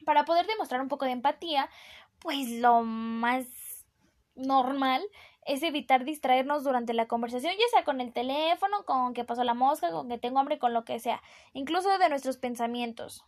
Para 0.05 0.25
poder 0.25 0.47
demostrar 0.47 0.81
un 0.81 0.87
poco 0.87 1.05
de 1.05 1.11
empatía, 1.11 1.69
pues 2.19 2.49
lo 2.49 2.81
más 2.81 3.45
normal 4.35 5.03
es 5.45 5.63
evitar 5.63 6.05
distraernos 6.05 6.63
durante 6.63 6.93
la 6.93 7.07
conversación, 7.07 7.53
ya 7.53 7.67
sea 7.71 7.83
con 7.83 8.01
el 8.01 8.13
teléfono, 8.13 8.85
con 8.85 9.13
que 9.13 9.23
pasó 9.23 9.43
la 9.43 9.53
mosca, 9.53 9.91
con 9.91 10.09
que 10.09 10.17
tengo 10.17 10.39
hambre, 10.39 10.59
con 10.59 10.73
lo 10.73 10.85
que 10.85 10.99
sea, 10.99 11.21
incluso 11.53 11.97
de 11.97 12.09
nuestros 12.09 12.37
pensamientos. 12.37 13.23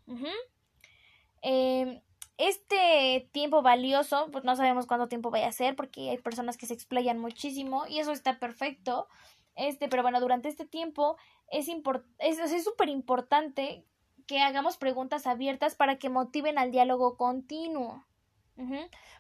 Este 2.37 3.29
tiempo 3.31 3.61
valioso, 3.61 4.29
pues 4.31 4.43
no 4.43 4.55
sabemos 4.55 4.87
cuánto 4.87 5.07
tiempo 5.07 5.31
vaya 5.31 5.47
a 5.47 5.51
ser 5.51 5.75
porque 5.75 6.09
hay 6.09 6.17
personas 6.17 6.57
que 6.57 6.65
se 6.65 6.73
explayan 6.73 7.19
muchísimo 7.19 7.85
y 7.87 7.99
eso 7.99 8.11
está 8.11 8.39
perfecto. 8.39 9.07
Este, 9.55 9.89
pero 9.89 10.01
bueno, 10.01 10.19
durante 10.19 10.47
este 10.47 10.65
tiempo 10.65 11.17
es 11.49 11.67
es 11.67 12.63
súper 12.63 12.89
importante 12.89 13.85
que 14.27 14.39
hagamos 14.39 14.77
preguntas 14.77 15.27
abiertas 15.27 15.75
para 15.75 15.97
que 15.97 16.09
motiven 16.09 16.57
al 16.57 16.71
diálogo 16.71 17.17
continuo. 17.17 18.05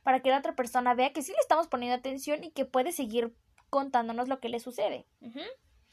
Para 0.03 0.21
que 0.21 0.29
la 0.29 0.37
otra 0.37 0.55
persona 0.55 0.93
vea 0.93 1.13
que 1.13 1.23
sí 1.23 1.31
le 1.31 1.39
estamos 1.39 1.67
poniendo 1.67 1.97
atención 1.97 2.43
y 2.43 2.51
que 2.51 2.65
puede 2.65 2.91
seguir 2.91 3.35
contándonos 3.69 4.27
lo 4.27 4.39
que 4.39 4.49
le 4.49 4.59
sucede. 4.59 5.07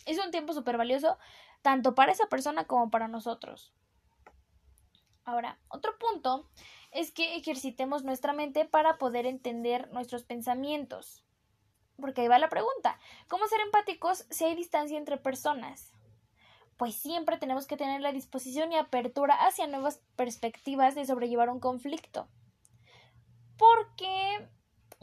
Es 0.05 0.23
un 0.23 0.31
tiempo 0.31 0.53
súper 0.53 0.77
valioso 0.77 1.19
tanto 1.63 1.95
para 1.95 2.13
esa 2.13 2.27
persona 2.27 2.67
como 2.67 2.91
para 2.91 3.09
nosotros. 3.09 3.73
Ahora, 5.25 5.59
otro 5.69 5.99
punto 5.99 6.49
es 6.91 7.11
que 7.11 7.37
ejercitemos 7.37 8.05
nuestra 8.05 8.33
mente 8.33 8.65
para 8.65 8.99
poder 8.99 9.27
entender 9.27 9.91
nuestros 9.93 10.25
pensamientos. 10.25 11.25
Porque 12.01 12.23
ahí 12.23 12.29
va 12.29 12.39
la 12.39 12.49
pregunta, 12.49 12.99
¿cómo 13.27 13.47
ser 13.49 13.61
empáticos 13.61 14.27
si 14.31 14.45
hay 14.45 14.55
distancia 14.55 14.97
entre 14.97 15.17
personas? 15.17 15.93
Pues 16.77 16.95
siempre 16.95 17.39
tenemos 17.39 17.67
que 17.67 17.77
tener 17.77 18.01
la 18.01 18.13
disposición 18.13 18.71
y 18.73 18.77
apertura 18.77 19.35
hacia 19.47 19.67
nuevas 19.67 20.01
perspectivas 20.15 20.95
de 20.95 21.05
sobrellevar 21.05 21.51
un 21.51 21.59
conflicto. 21.59 22.29
Porque, 23.57 24.49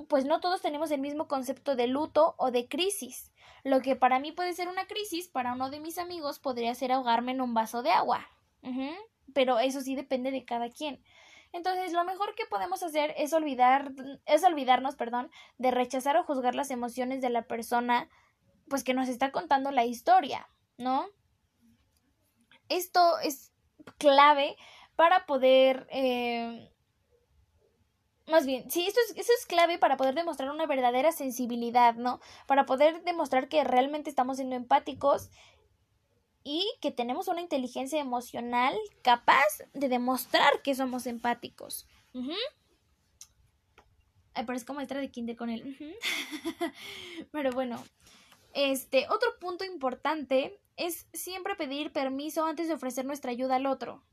pues 0.08 0.24
no 0.24 0.39
todos 0.39 0.62
tenemos 0.62 0.89
el 0.91 1.02
mismo 1.02 1.28
concepto 1.28 1.76
de 1.76 1.88
luto 1.88 2.36
o 2.38 2.50
de 2.50 2.69
crisis. 2.69 3.34
Lo 3.65 3.82
que 3.82 3.98
para 3.98 4.19
mí 4.19 4.32
puede 4.32 4.54
ser 4.54 4.69
una 4.69 4.88
crisis, 4.88 5.28
para 5.28 5.54
uno 5.54 5.69
de 5.69 5.82
mis 5.82 5.98
amigos 5.98 6.39
podría 6.39 6.74
ser 6.76 6.93
ahogarme 6.93 7.34
en 7.34 7.41
un 7.41 7.54
vaso 7.54 7.84
de 7.84 7.91
agua. 7.91 8.26
Pero 9.34 9.60
eso 9.60 9.82
sí 9.82 9.95
depende 9.95 10.32
de 10.32 10.45
cada 10.45 10.69
quien. 10.69 11.04
Entonces, 11.55 11.93
lo 11.93 12.03
mejor 12.03 12.35
que 12.35 12.45
podemos 12.45 12.83
hacer 12.83 13.13
es 13.17 13.31
olvidar, 13.31 13.93
es 14.25 14.43
olvidarnos, 14.43 14.97
perdón, 14.97 15.31
de 15.57 15.71
rechazar 15.71 16.17
o 16.17 16.25
juzgar 16.25 16.53
las 16.53 16.69
emociones 16.69 17.21
de 17.21 17.29
la 17.29 17.43
persona, 17.43 18.09
pues 18.67 18.83
que 18.83 18.93
nos 18.93 19.07
está 19.07 19.31
contando 19.31 19.71
la 19.71 19.85
historia, 19.85 20.49
¿no? 20.77 21.07
Esto 22.67 23.19
es 23.19 23.53
clave 23.97 24.57
para 24.97 25.25
poder, 25.25 25.87
eh, 25.91 26.73
más 28.27 28.45
bien, 28.45 28.69
sí, 28.69 28.85
esto 28.85 28.99
es, 29.07 29.17
esto 29.17 29.31
es 29.39 29.45
clave 29.45 29.77
para 29.77 29.95
poder 29.95 30.13
demostrar 30.13 30.51
una 30.51 30.65
verdadera 30.65 31.13
sensibilidad, 31.13 31.95
¿no? 31.95 32.19
Para 32.47 32.65
poder 32.65 33.01
demostrar 33.05 33.47
que 33.47 33.63
realmente 33.63 34.09
estamos 34.09 34.35
siendo 34.35 34.57
empáticos 34.57 35.29
y 36.45 36.63
que 36.79 36.91
tenemos 36.91 37.27
una 37.27 37.41
inteligencia 37.41 37.99
emocional 37.99 38.77
capaz 39.01 39.43
de 39.73 39.89
demostrar 39.89 40.62
que 40.62 40.75
somos 40.75 41.08
empáticos. 41.08 41.88
Ay, 44.36 44.45
parezco 44.45 44.75
maestra 44.75 45.01
de 45.01 45.10
kinder 45.10 45.36
con 45.36 45.49
él. 45.49 45.75
Pero 47.31 47.51
bueno, 47.51 47.84
este 48.53 49.08
otro 49.10 49.39
punto 49.39 49.65
importante 49.65 50.62
es 50.77 51.08
siempre 51.13 51.55
pedir 51.55 51.91
permiso 51.91 52.45
antes 52.45 52.67
de 52.67 52.75
ofrecer 52.75 53.05
nuestra 53.05 53.31
ayuda 53.31 53.55
al 53.55 53.65
otro. 53.65 54.03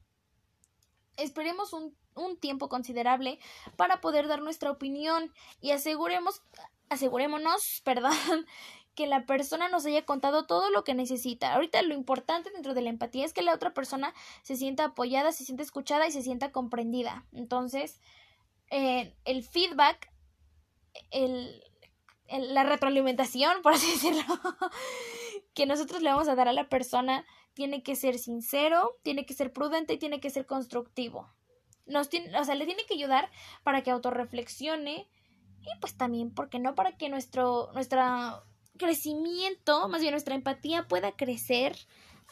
Esperemos 1.18 1.74
un, 1.74 1.94
un 2.14 2.38
tiempo 2.38 2.70
considerable 2.70 3.40
para 3.76 4.00
poder 4.00 4.26
dar 4.26 4.40
nuestra 4.40 4.70
opinión 4.70 5.30
y 5.60 5.72
aseguremos, 5.72 6.40
asegurémonos, 6.88 7.80
perdón, 7.84 8.46
que 8.94 9.06
la 9.06 9.24
persona 9.26 9.68
nos 9.68 9.86
haya 9.86 10.04
contado 10.04 10.46
todo 10.46 10.70
lo 10.70 10.84
que 10.84 10.94
necesita. 10.94 11.54
Ahorita 11.54 11.80
lo 11.82 11.94
importante 11.94 12.50
dentro 12.50 12.74
de 12.74 12.82
la 12.82 12.90
empatía 12.90 13.24
es 13.24 13.32
que 13.32 13.42
la 13.42 13.54
otra 13.54 13.72
persona 13.72 14.14
se 14.42 14.56
sienta 14.56 14.84
apoyada, 14.84 15.32
se 15.32 15.44
sienta 15.44 15.62
escuchada 15.62 16.06
y 16.06 16.12
se 16.12 16.22
sienta 16.22 16.52
comprendida. 16.52 17.24
Entonces, 17.32 18.00
eh, 18.70 19.14
el 19.24 19.42
feedback, 19.42 20.12
el, 21.10 21.62
la 22.28 22.64
retroalimentación, 22.64 23.60
por 23.62 23.72
así 23.74 23.90
decirlo, 23.90 24.22
que 25.54 25.66
nosotros 25.66 26.02
le 26.02 26.10
vamos 26.10 26.28
a 26.28 26.34
dar 26.34 26.48
a 26.48 26.52
la 26.52 26.68
persona 26.68 27.24
tiene 27.54 27.82
que 27.82 27.96
ser 27.96 28.18
sincero, 28.18 28.98
tiene 29.02 29.26
que 29.26 29.34
ser 29.34 29.52
prudente 29.52 29.94
y 29.94 29.98
tiene 29.98 30.20
que 30.20 30.30
ser 30.30 30.46
constructivo. 30.46 31.30
Nos 31.84 32.08
tiene, 32.08 32.38
o 32.38 32.44
sea, 32.44 32.54
le 32.54 32.64
tiene 32.64 32.84
que 32.86 32.94
ayudar 32.94 33.30
para 33.62 33.82
que 33.82 33.90
autorreflexione 33.90 35.08
y 35.60 35.78
pues 35.80 35.96
también, 35.96 36.32
porque 36.32 36.58
no? 36.58 36.74
Para 36.74 36.96
que 36.96 37.08
nuestro, 37.08 37.70
nuestra 37.74 38.42
crecimiento, 38.78 39.88
más 39.88 40.00
bien 40.00 40.12
nuestra 40.12 40.34
empatía 40.34 40.88
pueda 40.88 41.12
crecer 41.12 41.76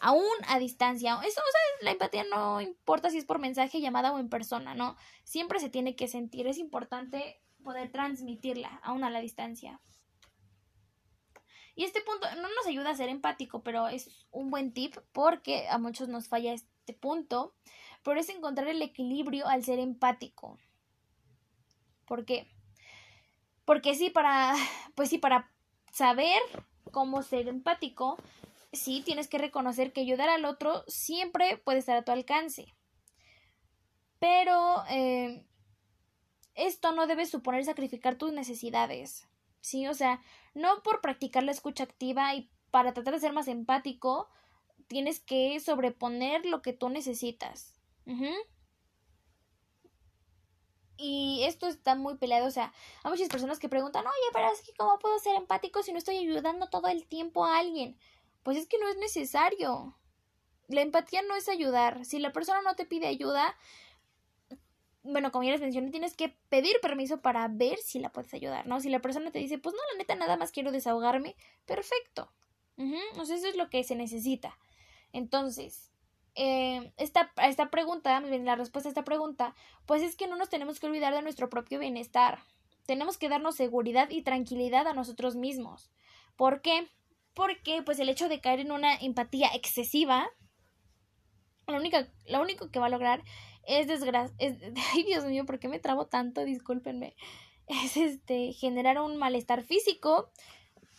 aún 0.00 0.24
a 0.48 0.58
distancia. 0.58 1.14
Eso, 1.14 1.40
o 1.40 1.52
sea, 1.52 1.60
la 1.82 1.90
empatía 1.92 2.24
no 2.24 2.60
importa 2.60 3.10
si 3.10 3.18
es 3.18 3.24
por 3.24 3.38
mensaje, 3.38 3.80
llamada 3.80 4.12
o 4.12 4.18
en 4.18 4.28
persona, 4.28 4.74
¿no? 4.74 4.96
Siempre 5.24 5.60
se 5.60 5.68
tiene 5.68 5.94
que 5.94 6.08
sentir. 6.08 6.46
Es 6.46 6.58
importante 6.58 7.40
poder 7.62 7.92
transmitirla 7.92 8.80
aún 8.82 9.04
a 9.04 9.10
la 9.10 9.20
distancia. 9.20 9.80
Y 11.74 11.84
este 11.84 12.00
punto 12.00 12.26
no 12.36 12.48
nos 12.48 12.66
ayuda 12.66 12.90
a 12.90 12.96
ser 12.96 13.08
empático, 13.08 13.62
pero 13.62 13.88
es 13.88 14.26
un 14.30 14.50
buen 14.50 14.72
tip 14.72 14.96
porque 15.12 15.68
a 15.68 15.78
muchos 15.78 16.08
nos 16.08 16.28
falla 16.28 16.52
este 16.52 16.94
punto, 16.94 17.54
pero 18.02 18.18
es 18.18 18.28
encontrar 18.28 18.68
el 18.68 18.82
equilibrio 18.82 19.46
al 19.46 19.64
ser 19.64 19.78
empático. 19.78 20.58
¿Por 22.06 22.24
qué? 22.24 22.48
Porque 23.64 23.94
sí, 23.94 24.10
para, 24.10 24.54
pues 24.94 25.10
sí, 25.10 25.18
para 25.18 25.50
saber 25.90 26.40
cómo 26.90 27.22
ser 27.22 27.48
empático, 27.48 28.16
sí 28.72 29.02
tienes 29.04 29.28
que 29.28 29.38
reconocer 29.38 29.92
que 29.92 30.00
ayudar 30.00 30.28
al 30.28 30.44
otro 30.44 30.84
siempre 30.86 31.56
puede 31.58 31.78
estar 31.78 31.96
a 31.96 32.04
tu 32.04 32.12
alcance. 32.12 32.74
Pero 34.18 34.84
eh, 34.90 35.44
esto 36.54 36.92
no 36.92 37.06
debe 37.06 37.26
suponer 37.26 37.64
sacrificar 37.64 38.16
tus 38.16 38.32
necesidades. 38.32 39.26
Sí, 39.60 39.86
o 39.86 39.94
sea, 39.94 40.20
no 40.54 40.82
por 40.82 41.00
practicar 41.00 41.42
la 41.42 41.52
escucha 41.52 41.84
activa 41.84 42.34
y 42.34 42.50
para 42.70 42.92
tratar 42.92 43.14
de 43.14 43.20
ser 43.20 43.32
más 43.32 43.48
empático, 43.48 44.28
tienes 44.86 45.20
que 45.20 45.58
sobreponer 45.60 46.44
lo 46.46 46.62
que 46.62 46.72
tú 46.72 46.88
necesitas. 46.88 47.80
Y 51.02 51.44
esto 51.44 51.66
está 51.66 51.94
muy 51.94 52.16
peleado, 52.18 52.46
o 52.46 52.50
sea, 52.50 52.74
hay 53.02 53.10
muchas 53.10 53.28
personas 53.28 53.58
que 53.58 53.70
preguntan, 53.70 54.06
oye, 54.06 54.30
pero 54.34 54.52
es 54.52 54.60
que 54.60 54.74
¿cómo 54.74 54.98
puedo 54.98 55.18
ser 55.18 55.34
empático 55.34 55.82
si 55.82 55.92
no 55.92 55.98
estoy 55.98 56.18
ayudando 56.18 56.68
todo 56.68 56.88
el 56.88 57.06
tiempo 57.06 57.46
a 57.46 57.58
alguien? 57.58 57.98
Pues 58.42 58.58
es 58.58 58.66
que 58.66 58.78
no 58.78 58.86
es 58.88 58.98
necesario. 58.98 59.96
La 60.68 60.82
empatía 60.82 61.22
no 61.22 61.36
es 61.36 61.48
ayudar. 61.48 62.04
Si 62.04 62.18
la 62.18 62.32
persona 62.32 62.60
no 62.60 62.76
te 62.76 62.84
pide 62.84 63.06
ayuda, 63.06 63.56
bueno, 65.02 65.32
como 65.32 65.44
ya 65.44 65.52
les 65.52 65.60
mencioné, 65.60 65.90
tienes 65.90 66.14
que 66.14 66.36
pedir 66.48 66.76
permiso 66.82 67.22
para 67.22 67.48
ver 67.48 67.78
si 67.78 67.98
la 67.98 68.12
puedes 68.12 68.34
ayudar, 68.34 68.66
¿no? 68.66 68.80
Si 68.80 68.90
la 68.90 69.00
persona 69.00 69.30
te 69.30 69.38
dice, 69.38 69.58
pues 69.58 69.74
no, 69.74 69.80
la 69.92 69.98
neta, 69.98 70.14
nada 70.14 70.36
más 70.36 70.52
quiero 70.52 70.70
desahogarme, 70.70 71.34
perfecto. 71.64 72.32
O 73.18 73.24
sea, 73.24 73.36
eso 73.36 73.46
es 73.46 73.56
lo 73.56 73.68
que 73.68 73.84
se 73.84 73.94
necesita. 73.94 74.58
Entonces, 75.12 75.89
eh, 76.34 76.92
esta, 76.96 77.32
esta 77.42 77.70
pregunta, 77.70 78.20
la 78.20 78.56
respuesta 78.56 78.88
a 78.88 78.92
esta 78.92 79.04
pregunta, 79.04 79.54
pues 79.86 80.02
es 80.02 80.16
que 80.16 80.26
no 80.26 80.36
nos 80.36 80.48
tenemos 80.48 80.80
que 80.80 80.86
olvidar 80.86 81.14
de 81.14 81.22
nuestro 81.22 81.50
propio 81.50 81.78
bienestar. 81.78 82.40
Tenemos 82.86 83.18
que 83.18 83.28
darnos 83.28 83.56
seguridad 83.56 84.10
y 84.10 84.22
tranquilidad 84.22 84.86
a 84.86 84.94
nosotros 84.94 85.36
mismos. 85.36 85.90
¿Por 86.36 86.60
qué? 86.60 86.88
Porque, 87.34 87.82
pues, 87.82 87.98
el 88.00 88.08
hecho 88.08 88.28
de 88.28 88.40
caer 88.40 88.60
en 88.60 88.72
una 88.72 88.94
empatía 88.94 89.48
excesiva, 89.54 90.28
lo 91.66 91.76
único, 91.76 91.98
lo 92.26 92.40
único 92.40 92.70
que 92.70 92.80
va 92.80 92.86
a 92.86 92.90
lograr 92.90 93.22
es 93.66 93.86
desgracia. 93.86 94.34
Ay, 94.92 95.02
Dios 95.04 95.24
mío, 95.24 95.46
¿por 95.46 95.58
qué 95.58 95.68
me 95.68 95.78
trabo 95.78 96.06
tanto? 96.06 96.44
Discúlpenme. 96.44 97.14
Es 97.66 97.96
este 97.96 98.52
generar 98.52 99.00
un 99.00 99.16
malestar 99.16 99.62
físico 99.62 100.32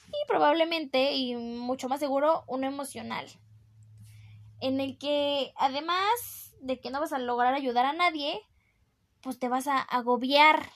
y 0.07 0.27
probablemente, 0.27 1.13
y 1.13 1.35
mucho 1.35 1.89
más 1.89 1.99
seguro, 1.99 2.43
uno 2.47 2.67
emocional. 2.67 3.27
En 4.61 4.79
el 4.79 4.97
que, 4.97 5.53
además 5.57 6.55
de 6.61 6.79
que 6.79 6.91
no 6.91 6.99
vas 6.99 7.13
a 7.13 7.19
lograr 7.19 7.53
ayudar 7.53 7.85
a 7.85 7.93
nadie, 7.93 8.39
pues 9.21 9.39
te 9.39 9.49
vas 9.49 9.67
a 9.67 9.79
agobiar 9.79 10.71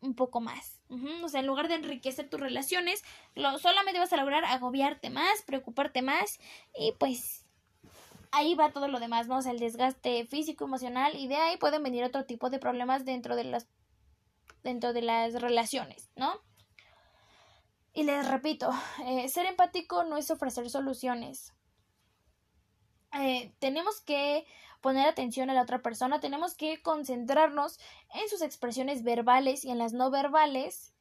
un 0.00 0.14
poco 0.14 0.40
más. 0.40 0.80
O 1.22 1.28
sea, 1.28 1.40
en 1.40 1.46
lugar 1.46 1.68
de 1.68 1.74
enriquecer 1.74 2.28
tus 2.28 2.40
relaciones, 2.40 3.04
lo, 3.34 3.58
solamente 3.58 4.00
vas 4.00 4.12
a 4.12 4.16
lograr 4.16 4.44
agobiarte 4.44 5.08
más, 5.08 5.42
preocuparte 5.42 6.02
más 6.02 6.40
y 6.76 6.92
pues 6.98 7.46
ahí 8.32 8.54
va 8.54 8.72
todo 8.72 8.88
lo 8.88 8.98
demás, 8.98 9.28
¿no? 9.28 9.38
O 9.38 9.42
sea, 9.42 9.52
el 9.52 9.60
desgaste 9.60 10.26
físico, 10.26 10.64
emocional 10.64 11.16
y 11.16 11.28
de 11.28 11.36
ahí 11.36 11.56
pueden 11.58 11.82
venir 11.82 12.04
otro 12.04 12.24
tipo 12.24 12.50
de 12.50 12.58
problemas 12.58 13.04
dentro 13.04 13.36
de 13.36 13.44
las 13.44 13.68
dentro 14.64 14.92
de 14.92 15.02
las 15.02 15.40
relaciones, 15.40 16.10
¿no? 16.16 16.40
Y 17.92 18.04
les 18.04 18.26
repito, 18.28 18.70
eh, 19.06 19.28
ser 19.28 19.46
empático 19.46 20.04
no 20.04 20.16
es 20.16 20.30
ofrecer 20.30 20.68
soluciones. 20.70 21.52
Eh, 23.12 23.52
tenemos 23.58 24.00
que 24.00 24.46
poner 24.80 25.06
atención 25.06 25.50
a 25.50 25.54
la 25.54 25.62
otra 25.62 25.82
persona, 25.82 26.20
tenemos 26.20 26.54
que 26.54 26.80
concentrarnos 26.82 27.78
en 28.14 28.28
sus 28.28 28.42
expresiones 28.42 29.02
verbales 29.02 29.64
y 29.64 29.70
en 29.70 29.78
las 29.78 29.92
no 29.92 30.10
verbales, 30.10 30.94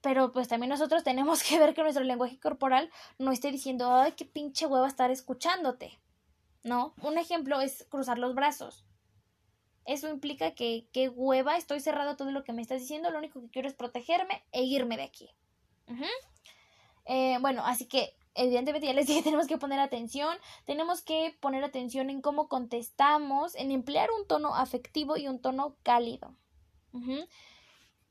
pero 0.00 0.32
pues 0.32 0.48
también 0.48 0.68
nosotros 0.68 1.02
tenemos 1.02 1.42
que 1.42 1.58
ver 1.58 1.74
que 1.74 1.82
nuestro 1.82 2.04
lenguaje 2.04 2.38
corporal 2.38 2.90
no 3.18 3.32
esté 3.32 3.50
diciendo, 3.50 3.92
ay, 3.92 4.12
qué 4.12 4.24
pinche 4.24 4.66
hueva 4.66 4.86
estar 4.86 5.10
escuchándote. 5.10 5.98
No, 6.62 6.94
un 7.02 7.18
ejemplo 7.18 7.60
es 7.60 7.86
cruzar 7.88 8.18
los 8.18 8.34
brazos. 8.34 8.84
Eso 9.86 10.08
implica 10.08 10.54
que 10.54 10.88
qué 10.92 11.10
hueva, 11.10 11.56
estoy 11.56 11.80
cerrado 11.80 12.16
todo 12.16 12.32
lo 12.32 12.42
que 12.42 12.54
me 12.54 12.62
estás 12.62 12.80
diciendo, 12.80 13.10
lo 13.10 13.18
único 13.18 13.40
que 13.40 13.50
quiero 13.50 13.68
es 13.68 13.74
protegerme 13.74 14.42
e 14.50 14.62
irme 14.62 14.96
de 14.96 15.02
aquí. 15.02 15.30
Eh, 17.04 17.36
bueno, 17.40 17.62
así 17.66 17.86
que 17.86 18.16
evidentemente 18.34 18.86
ya 18.86 18.92
les 18.92 19.06
dije, 19.06 19.22
tenemos 19.24 19.46
que 19.46 19.58
poner 19.58 19.80
atención, 19.80 20.36
tenemos 20.64 21.02
que 21.02 21.36
poner 21.40 21.64
atención 21.64 22.10
en 22.10 22.20
cómo 22.20 22.48
contestamos, 22.48 23.54
en 23.54 23.70
emplear 23.70 24.10
un 24.10 24.26
tono 24.26 24.54
afectivo 24.54 25.16
y 25.16 25.28
un 25.28 25.40
tono 25.40 25.76
cálido. 25.82 26.34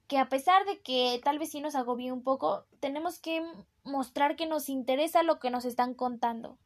Que 0.07 0.17
a 0.17 0.27
pesar 0.27 0.65
de 0.65 0.81
que 0.81 1.21
tal 1.23 1.39
vez 1.39 1.51
sí 1.51 1.61
nos 1.61 1.75
agobie 1.75 2.11
un 2.11 2.21
poco, 2.21 2.65
tenemos 2.81 3.19
que 3.19 3.41
mostrar 3.85 4.35
que 4.35 4.45
nos 4.45 4.67
interesa 4.67 5.23
lo 5.23 5.39
que 5.39 5.49
nos 5.49 5.63
están 5.63 5.93
contando. 5.93 6.57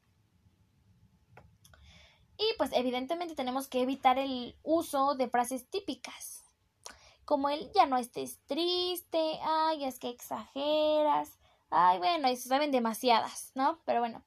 Y 2.39 2.45
pues 2.57 2.71
evidentemente 2.73 3.35
tenemos 3.35 3.67
que 3.67 3.81
evitar 3.81 4.17
el 4.17 4.55
uso 4.63 5.13
de 5.13 5.29
frases 5.29 5.69
típicas 5.69 6.47
como 7.27 7.49
el 7.49 7.69
ya 7.73 7.85
no 7.85 7.97
estés 7.97 8.39
triste, 8.45 9.19
ay, 9.43 9.83
es 9.83 9.99
que 9.99 10.07
exageras, 10.07 11.36
ay, 11.69 11.97
bueno, 11.99 12.29
y 12.29 12.35
se 12.35 12.49
saben 12.49 12.71
demasiadas, 12.71 13.51
¿no? 13.55 13.81
Pero 13.85 13.99
bueno, 13.99 14.23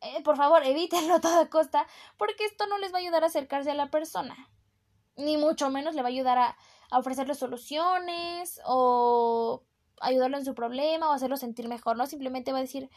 eh, 0.00 0.22
por 0.22 0.36
favor, 0.36 0.64
evítenlo 0.64 1.14
a 1.14 1.20
toda 1.20 1.48
costa, 1.48 1.86
porque 2.16 2.44
esto 2.44 2.66
no 2.66 2.78
les 2.78 2.92
va 2.92 2.98
a 2.98 3.00
ayudar 3.00 3.24
a 3.24 3.28
acercarse 3.28 3.70
a 3.70 3.74
la 3.74 3.90
persona, 3.90 4.36
ni 5.16 5.36
mucho 5.36 5.70
menos 5.70 5.94
le 5.94 6.02
va 6.02 6.08
a 6.08 6.12
ayudar 6.12 6.38
a, 6.38 6.56
a 6.90 6.98
ofrecerle 6.98 7.34
soluciones 7.34 8.60
o 8.64 9.62
ayudarlo 10.00 10.36
en 10.38 10.44
su 10.44 10.54
problema 10.54 11.08
o 11.08 11.12
hacerlo 11.12 11.36
sentir 11.36 11.68
mejor, 11.68 11.96
¿no? 11.96 12.06
Simplemente 12.06 12.52
va 12.52 12.58
a 12.58 12.62
decir, 12.62 12.90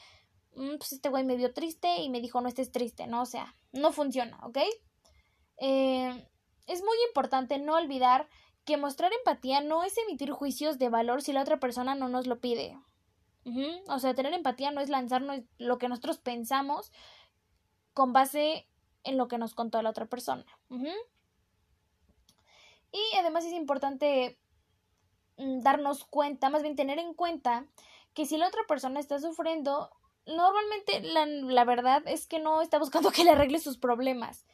mm, 0.56 0.78
pues 0.78 0.94
este 0.94 1.10
güey 1.10 1.24
me 1.24 1.36
vio 1.36 1.54
triste 1.54 1.98
y 1.98 2.10
me 2.10 2.22
dijo 2.22 2.42
no 2.42 2.48
estés 2.48 2.72
triste, 2.72 3.08
¿no? 3.08 3.22
O 3.22 3.26
sea, 3.26 3.56
no 3.72 3.92
funciona, 3.92 4.40
¿ok? 4.44 4.58
Eh, 5.60 6.28
es 6.68 6.82
muy 6.82 6.98
importante 7.08 7.58
no 7.60 7.76
olvidar 7.76 8.28
que 8.66 8.78
mostrar 8.78 9.12
empatía 9.14 9.62
no 9.62 9.84
es 9.84 9.98
emitir 9.98 10.32
juicios 10.32 10.78
de 10.78 10.90
valor 10.90 11.22
si 11.22 11.32
la 11.32 11.42
otra 11.42 11.60
persona 11.60 11.96
no 11.96 12.10
nos 12.10 12.28
lo 12.28 12.40
pide. 12.40 12.78
O 13.88 14.00
sea, 14.00 14.14
tener 14.14 14.34
empatía 14.34 14.72
no 14.72 14.82
es 14.82 14.90
lanzarnos 14.90 15.40
lo 15.58 15.78
que 15.78 15.88
nosotros 15.88 16.18
pensamos 16.18 16.92
con 17.94 18.12
base 18.12 18.68
en 19.04 19.18
lo 19.18 19.28
que 19.28 19.38
nos 19.38 19.56
contó 19.56 19.82
la 19.82 19.90
otra 19.90 20.06
persona. 20.06 20.46
Y 22.92 23.16
además 23.18 23.46
es 23.46 23.54
importante 23.54 24.38
mm, 25.38 25.62
darnos 25.62 26.04
cuenta, 26.04 26.50
más 26.50 26.62
bien 26.62 26.76
tener 26.76 27.00
en 27.00 27.14
cuenta 27.14 27.66
que 28.14 28.26
si 28.26 28.38
la 28.38 28.48
otra 28.48 28.62
persona 28.68 29.00
está 29.00 29.20
sufriendo, 29.20 29.92
normalmente 30.26 31.02
la, 31.02 31.26
la 31.26 31.64
verdad 31.64 32.04
es 32.06 32.28
que 32.28 32.40
no 32.40 32.62
está 32.62 32.80
buscando 32.80 33.12
que 33.14 33.24
le 33.24 33.32
arregle 33.32 33.60
sus 33.60 33.78
problemas. 33.78 34.46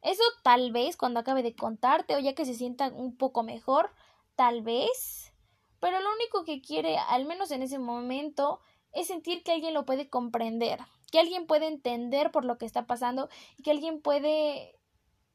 Eso 0.00 0.22
tal 0.42 0.72
vez 0.72 0.96
cuando 0.96 1.20
acabe 1.20 1.42
de 1.42 1.54
contarte 1.54 2.14
o 2.14 2.20
ya 2.20 2.34
que 2.34 2.46
se 2.46 2.54
sienta 2.54 2.88
un 2.88 3.16
poco 3.16 3.42
mejor, 3.42 3.90
tal 4.36 4.62
vez. 4.62 5.32
Pero 5.80 6.00
lo 6.00 6.12
único 6.12 6.44
que 6.44 6.60
quiere, 6.60 6.98
al 6.98 7.24
menos 7.24 7.50
en 7.50 7.62
ese 7.62 7.78
momento, 7.78 8.60
es 8.92 9.06
sentir 9.06 9.42
que 9.42 9.52
alguien 9.52 9.74
lo 9.74 9.84
puede 9.84 10.08
comprender, 10.08 10.80
que 11.10 11.20
alguien 11.20 11.46
puede 11.46 11.66
entender 11.66 12.30
por 12.30 12.44
lo 12.44 12.58
que 12.58 12.66
está 12.66 12.86
pasando 12.86 13.28
y 13.56 13.62
que 13.62 13.70
alguien 13.70 14.00
puede 14.00 14.78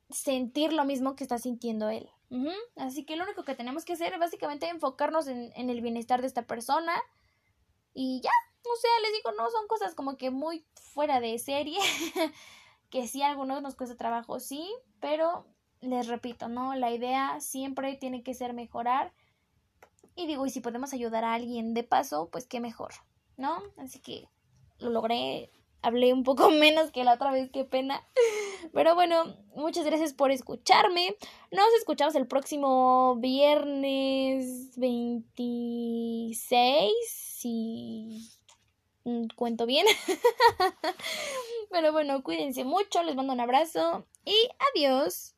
sentir 0.10 0.74
lo 0.74 0.86
mismo 0.86 1.16
que 1.16 1.24
está 1.24 1.38
sintiendo 1.38 1.89
él. 1.89 2.10
Así 2.76 3.06
que 3.06 3.16
lo 3.16 3.26
único 3.26 3.44
que 3.44 3.54
tenemos 3.54 3.86
que 3.86 3.94
hacer 3.94 4.12
es 4.14 4.20
básicamente 4.20 4.68
enfocarnos 4.68 5.28
en, 5.28 5.52
en 5.56 5.70
el 5.70 5.82
bienestar 5.82 6.22
de 6.22 6.28
esta 6.28 6.48
persona 6.48 7.00
y 7.94 8.22
ya, 8.22 8.32
o 8.64 8.76
sea, 8.76 8.89
les 9.04 9.14
digo, 9.14 9.32
no 9.34 9.50
son 9.52 9.68
cosas 9.68 9.94
como 9.94 10.18
que 10.18 10.32
muy 10.32 10.66
fuera 10.74 11.20
de 11.20 11.38
serie. 11.38 11.80
que 12.94 13.08
sí 13.08 13.24
a 13.24 13.30
algunos 13.30 13.64
nos 13.64 13.74
cuesta 13.74 13.98
trabajo, 13.98 14.39
sí, 14.39 14.72
pero 15.00 15.48
les 15.82 16.06
repito, 16.06 16.48
¿no? 16.48 16.76
La 16.76 16.91
idea 16.91 17.39
siempre 17.39 17.96
tiene 17.96 18.22
que 18.22 18.36
ser 18.36 18.54
mejorar. 18.54 19.14
Y 20.16 20.28
digo, 20.28 20.45
y 20.45 20.49
si 20.49 20.61
podemos 20.61 20.93
ayudar 20.93 21.24
a 21.24 21.34
alguien 21.34 21.74
de 21.74 21.84
paso, 21.84 22.30
pues 22.32 22.45
qué 22.45 22.59
mejor, 22.59 22.93
¿no? 23.38 23.64
Así 23.78 23.99
que 23.99 24.28
lo 24.80 24.89
logré, 24.89 25.51
hablé 25.82 26.14
un 26.14 26.24
poco 26.24 26.49
menos 26.51 26.91
que 26.91 27.03
la 27.03 27.14
otra 27.14 27.32
vez, 27.32 27.49
qué 27.51 27.66
pena. 27.66 28.05
Pero 28.74 28.95
bueno, 28.95 29.36
muchas 29.55 29.86
gracias 29.86 30.14
por 30.14 30.32
escucharme. 30.32 31.16
Nos 31.51 31.68
escuchamos 31.78 32.16
el 32.16 32.28
próximo 32.28 33.16
viernes 33.18 34.78
26, 34.78 36.91
si 37.07 38.30
cuento 39.36 39.66
bien. 39.66 39.86
Pero 41.70 41.91
bueno, 41.91 42.24
cuídense 42.24 42.64
mucho, 42.64 43.03
les 43.03 43.16
mando 43.16 43.34
un 43.34 43.39
abrazo 43.39 44.07
y 44.26 44.36
adiós. 44.74 45.33